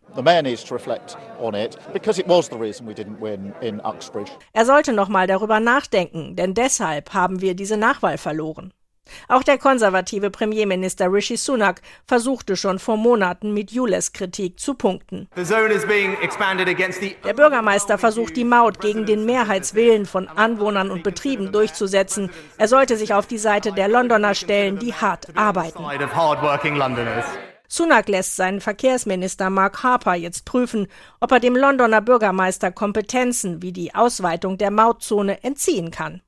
Er 4.53 4.65
sollte 4.65 4.93
noch 4.93 5.09
mal 5.09 5.27
darüber 5.27 5.59
nachdenken, 5.59 6.35
denn 6.35 6.53
deshalb 6.53 7.13
haben 7.13 7.41
wir 7.41 7.55
diese 7.55 7.77
Nachwahl 7.77 8.17
verloren. 8.17 8.73
Auch 9.27 9.43
der 9.43 9.57
konservative 9.57 10.29
Premierminister 10.29 11.11
Rishi 11.11 11.37
Sunak 11.37 11.81
versuchte 12.07 12.55
schon 12.55 12.79
vor 12.79 12.97
Monaten 12.97 13.53
mit 13.53 13.71
Jules 13.71 14.13
Kritik 14.13 14.59
zu 14.59 14.73
punkten. 14.73 15.27
Der 15.35 17.33
Bürgermeister 17.33 17.97
versucht 17.97 18.35
die 18.35 18.43
Maut 18.43 18.79
gegen 18.79 19.05
den 19.05 19.25
Mehrheitswillen 19.25 20.05
von 20.05 20.27
Anwohnern 20.27 20.91
und 20.91 21.03
Betrieben 21.03 21.51
durchzusetzen. 21.51 22.29
Er 22.57 22.67
sollte 22.67 22.97
sich 22.97 23.13
auf 23.13 23.27
die 23.27 23.37
Seite 23.37 23.71
der 23.71 23.87
Londoner 23.87 24.35
stellen, 24.35 24.79
die 24.79 24.93
hart 24.93 25.27
arbeiten. 25.35 25.83
Sunak 27.71 28.09
lässt 28.09 28.35
seinen 28.35 28.61
Verkehrsminister 28.61 29.51
Mark 29.51 29.83
Harper 29.83 30.15
jetzt 30.15 30.43
prüfen, 30.43 30.87
ob 31.19 31.31
er 31.31 31.39
dem 31.39 31.55
Londoner 31.55 32.01
Bürgermeister 32.01 32.71
Kompetenzen 32.71 33.61
wie 33.61 33.71
die 33.71 33.93
Ausweitung 33.93 34.57
der 34.57 34.71
Mautzone 34.71 35.43
entziehen 35.43 35.91
kann. 35.91 36.23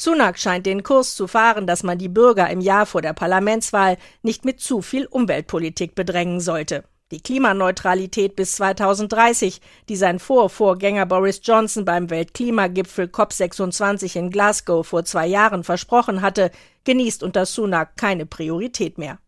Sunak 0.00 0.38
scheint 0.38 0.64
den 0.64 0.82
Kurs 0.82 1.14
zu 1.14 1.26
fahren, 1.26 1.66
dass 1.66 1.82
man 1.82 1.98
die 1.98 2.08
Bürger 2.08 2.48
im 2.48 2.62
Jahr 2.62 2.86
vor 2.86 3.02
der 3.02 3.12
Parlamentswahl 3.12 3.98
nicht 4.22 4.46
mit 4.46 4.58
zu 4.58 4.80
viel 4.80 5.04
Umweltpolitik 5.04 5.94
bedrängen 5.94 6.40
sollte. 6.40 6.84
Die 7.10 7.20
Klimaneutralität 7.20 8.34
bis 8.34 8.52
2030, 8.52 9.60
die 9.90 9.96
sein 9.96 10.18
Vorvorgänger 10.18 11.04
Boris 11.04 11.42
Johnson 11.44 11.84
beim 11.84 12.08
Weltklimagipfel 12.08 13.08
COP26 13.08 14.16
in 14.16 14.30
Glasgow 14.30 14.86
vor 14.86 15.04
zwei 15.04 15.26
Jahren 15.26 15.64
versprochen 15.64 16.22
hatte, 16.22 16.50
genießt 16.84 17.22
unter 17.22 17.44
Sunak 17.44 17.98
keine 17.98 18.24
Priorität 18.24 18.96
mehr. 18.96 19.18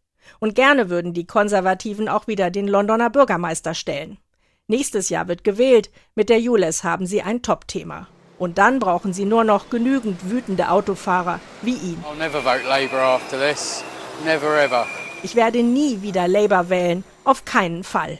Und 0.41 0.55
gerne 0.55 0.89
würden 0.89 1.13
die 1.13 1.27
Konservativen 1.27 2.09
auch 2.09 2.29
wieder 2.29 2.51
den 2.51 2.67
Londoner 2.67 3.11
Bürgermeister 3.11 3.75
stellen. 3.75 4.17
Nächstes 4.69 5.11
Jahr 5.11 5.29
wird 5.29 5.45
gewählt, 5.45 5.91
mit 6.15 6.31
der 6.31 6.41
Jules 6.41 6.83
haben 6.83 7.05
sie 7.05 7.21
ein 7.21 7.43
Top-Thema. 7.43 8.09
Und 8.39 8.59
dann 8.59 8.79
brauchen 8.79 9.13
sie 9.13 9.25
nur 9.25 9.45
noch 9.45 9.71
genügend 9.71 10.31
wütende 10.31 10.71
Autofahrer 10.71 11.41
wie 11.63 11.75
ihn. 11.75 12.05
Ich 15.23 15.37
werde 15.37 15.63
nie 15.63 16.03
wieder 16.03 16.27
Labour 16.27 16.69
wählen, 16.69 17.05
auf 17.25 17.45
keinen 17.45 17.85
Fall. 17.85 18.19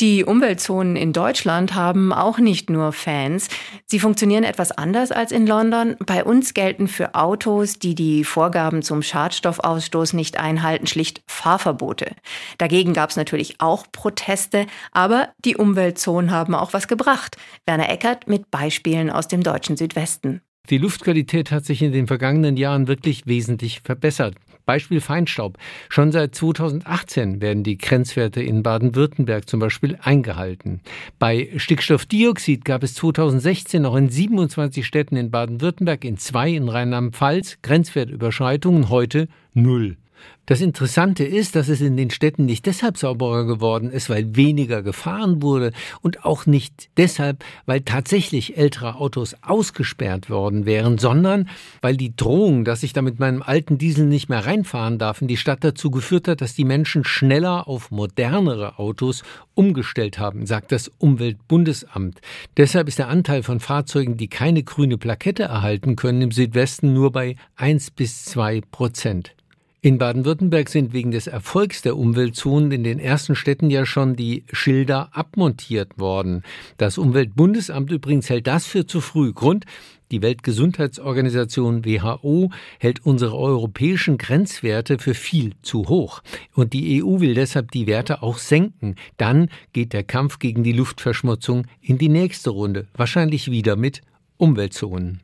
Die 0.00 0.24
Umweltzonen 0.24 0.96
in 0.96 1.12
Deutschland 1.12 1.74
haben 1.74 2.12
auch 2.12 2.38
nicht 2.38 2.68
nur 2.68 2.92
Fans. 2.92 3.48
Sie 3.86 4.00
funktionieren 4.00 4.42
etwas 4.42 4.72
anders 4.72 5.12
als 5.12 5.30
in 5.30 5.46
London. 5.46 5.96
Bei 6.04 6.24
uns 6.24 6.52
gelten 6.52 6.88
für 6.88 7.14
Autos, 7.14 7.78
die 7.78 7.94
die 7.94 8.24
Vorgaben 8.24 8.82
zum 8.82 9.02
Schadstoffausstoß 9.02 10.12
nicht 10.14 10.38
einhalten, 10.38 10.88
schlicht 10.88 11.22
Fahrverbote. 11.28 12.16
Dagegen 12.58 12.92
gab 12.92 13.10
es 13.10 13.16
natürlich 13.16 13.60
auch 13.60 13.86
Proteste, 13.92 14.66
aber 14.90 15.28
die 15.44 15.56
Umweltzonen 15.56 16.32
haben 16.32 16.56
auch 16.56 16.72
was 16.72 16.88
gebracht. 16.88 17.36
Werner 17.64 17.88
Eckert 17.88 18.26
mit 18.26 18.50
Beispielen 18.50 19.10
aus 19.10 19.28
dem 19.28 19.44
deutschen 19.44 19.76
Südwesten. 19.76 20.42
Die 20.70 20.78
Luftqualität 20.78 21.50
hat 21.50 21.66
sich 21.66 21.82
in 21.82 21.92
den 21.92 22.06
vergangenen 22.06 22.56
Jahren 22.56 22.88
wirklich 22.88 23.26
wesentlich 23.26 23.80
verbessert. 23.80 24.34
Beispiel 24.64 25.02
Feinstaub. 25.02 25.58
Schon 25.90 26.10
seit 26.10 26.34
2018 26.34 27.42
werden 27.42 27.64
die 27.64 27.76
Grenzwerte 27.76 28.42
in 28.42 28.62
Baden-Württemberg 28.62 29.46
zum 29.46 29.60
Beispiel 29.60 29.98
eingehalten. 30.00 30.80
Bei 31.18 31.50
Stickstoffdioxid 31.56 32.64
gab 32.64 32.82
es 32.82 32.94
2016 32.94 33.82
noch 33.82 33.94
in 33.94 34.08
27 34.08 34.86
Städten 34.86 35.16
in 35.16 35.30
Baden-Württemberg, 35.30 36.04
in 36.04 36.16
zwei 36.16 36.50
in 36.50 36.70
Rheinland-Pfalz 36.70 37.58
Grenzwertüberschreitungen, 37.60 38.88
heute 38.88 39.28
null. 39.52 39.98
Das 40.46 40.60
Interessante 40.60 41.24
ist, 41.24 41.56
dass 41.56 41.68
es 41.68 41.80
in 41.80 41.96
den 41.96 42.10
Städten 42.10 42.44
nicht 42.44 42.66
deshalb 42.66 42.98
sauberer 42.98 43.46
geworden 43.46 43.90
ist, 43.90 44.10
weil 44.10 44.36
weniger 44.36 44.82
gefahren 44.82 45.40
wurde 45.40 45.72
und 46.02 46.26
auch 46.26 46.44
nicht 46.44 46.90
deshalb, 46.98 47.42
weil 47.64 47.80
tatsächlich 47.80 48.58
ältere 48.58 48.96
Autos 48.96 49.34
ausgesperrt 49.40 50.28
worden 50.28 50.66
wären, 50.66 50.98
sondern 50.98 51.48
weil 51.80 51.96
die 51.96 52.14
Drohung, 52.14 52.66
dass 52.66 52.82
ich 52.82 52.92
da 52.92 53.00
mit 53.00 53.20
meinem 53.20 53.40
alten 53.40 53.78
Diesel 53.78 54.04
nicht 54.04 54.28
mehr 54.28 54.44
reinfahren 54.44 54.98
darf, 54.98 55.22
in 55.22 55.28
die 55.28 55.38
Stadt 55.38 55.64
dazu 55.64 55.90
geführt 55.90 56.28
hat, 56.28 56.42
dass 56.42 56.54
die 56.54 56.66
Menschen 56.66 57.04
schneller 57.04 57.66
auf 57.66 57.90
modernere 57.90 58.78
Autos 58.78 59.22
umgestellt 59.54 60.18
haben, 60.18 60.44
sagt 60.44 60.72
das 60.72 60.90
Umweltbundesamt. 60.98 62.20
Deshalb 62.58 62.88
ist 62.88 62.98
der 62.98 63.08
Anteil 63.08 63.42
von 63.42 63.60
Fahrzeugen, 63.60 64.18
die 64.18 64.28
keine 64.28 64.62
grüne 64.62 64.98
Plakette 64.98 65.44
erhalten 65.44 65.96
können, 65.96 66.20
im 66.20 66.32
Südwesten 66.32 66.92
nur 66.92 67.12
bei 67.12 67.36
1 67.56 67.92
bis 67.92 68.26
2 68.26 68.60
Prozent. 68.70 69.34
In 69.84 69.98
Baden-Württemberg 69.98 70.70
sind 70.70 70.94
wegen 70.94 71.10
des 71.10 71.26
Erfolgs 71.26 71.82
der 71.82 71.98
Umweltzonen 71.98 72.72
in 72.72 72.84
den 72.84 72.98
ersten 72.98 73.36
Städten 73.36 73.68
ja 73.68 73.84
schon 73.84 74.16
die 74.16 74.44
Schilder 74.50 75.10
abmontiert 75.12 75.98
worden. 75.98 76.42
Das 76.78 76.96
Umweltbundesamt 76.96 77.90
übrigens 77.90 78.30
hält 78.30 78.46
das 78.46 78.64
für 78.64 78.86
zu 78.86 79.02
früh. 79.02 79.34
Grund, 79.34 79.66
die 80.10 80.22
Weltgesundheitsorganisation 80.22 81.84
WHO 81.84 82.50
hält 82.78 83.04
unsere 83.04 83.36
europäischen 83.36 84.16
Grenzwerte 84.16 84.98
für 84.98 85.12
viel 85.12 85.52
zu 85.60 85.86
hoch. 85.90 86.22
Und 86.54 86.72
die 86.72 87.04
EU 87.04 87.20
will 87.20 87.34
deshalb 87.34 87.70
die 87.70 87.86
Werte 87.86 88.22
auch 88.22 88.38
senken. 88.38 88.94
Dann 89.18 89.50
geht 89.74 89.92
der 89.92 90.02
Kampf 90.02 90.38
gegen 90.38 90.64
die 90.64 90.72
Luftverschmutzung 90.72 91.66
in 91.82 91.98
die 91.98 92.08
nächste 92.08 92.48
Runde, 92.48 92.86
wahrscheinlich 92.94 93.50
wieder 93.50 93.76
mit 93.76 94.00
Umweltzonen. 94.38 95.20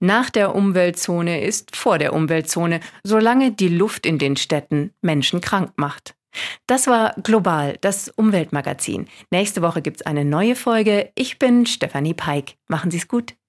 Nach 0.00 0.30
der 0.30 0.54
Umweltzone 0.54 1.42
ist 1.42 1.76
vor 1.76 1.98
der 1.98 2.14
Umweltzone, 2.14 2.80
solange 3.04 3.52
die 3.52 3.68
Luft 3.68 4.06
in 4.06 4.18
den 4.18 4.36
Städten 4.36 4.94
Menschen 5.02 5.42
krank 5.42 5.72
macht. 5.76 6.14
Das 6.66 6.86
war 6.86 7.14
Global, 7.22 7.76
das 7.80 8.08
Umweltmagazin. 8.08 9.08
Nächste 9.30 9.62
Woche 9.62 9.82
gibt's 9.82 10.02
eine 10.02 10.24
neue 10.24 10.56
Folge. 10.56 11.10
Ich 11.16 11.38
bin 11.38 11.66
Stefanie 11.66 12.14
Peik. 12.14 12.56
Machen 12.66 12.90
Sie's 12.90 13.08
gut. 13.08 13.34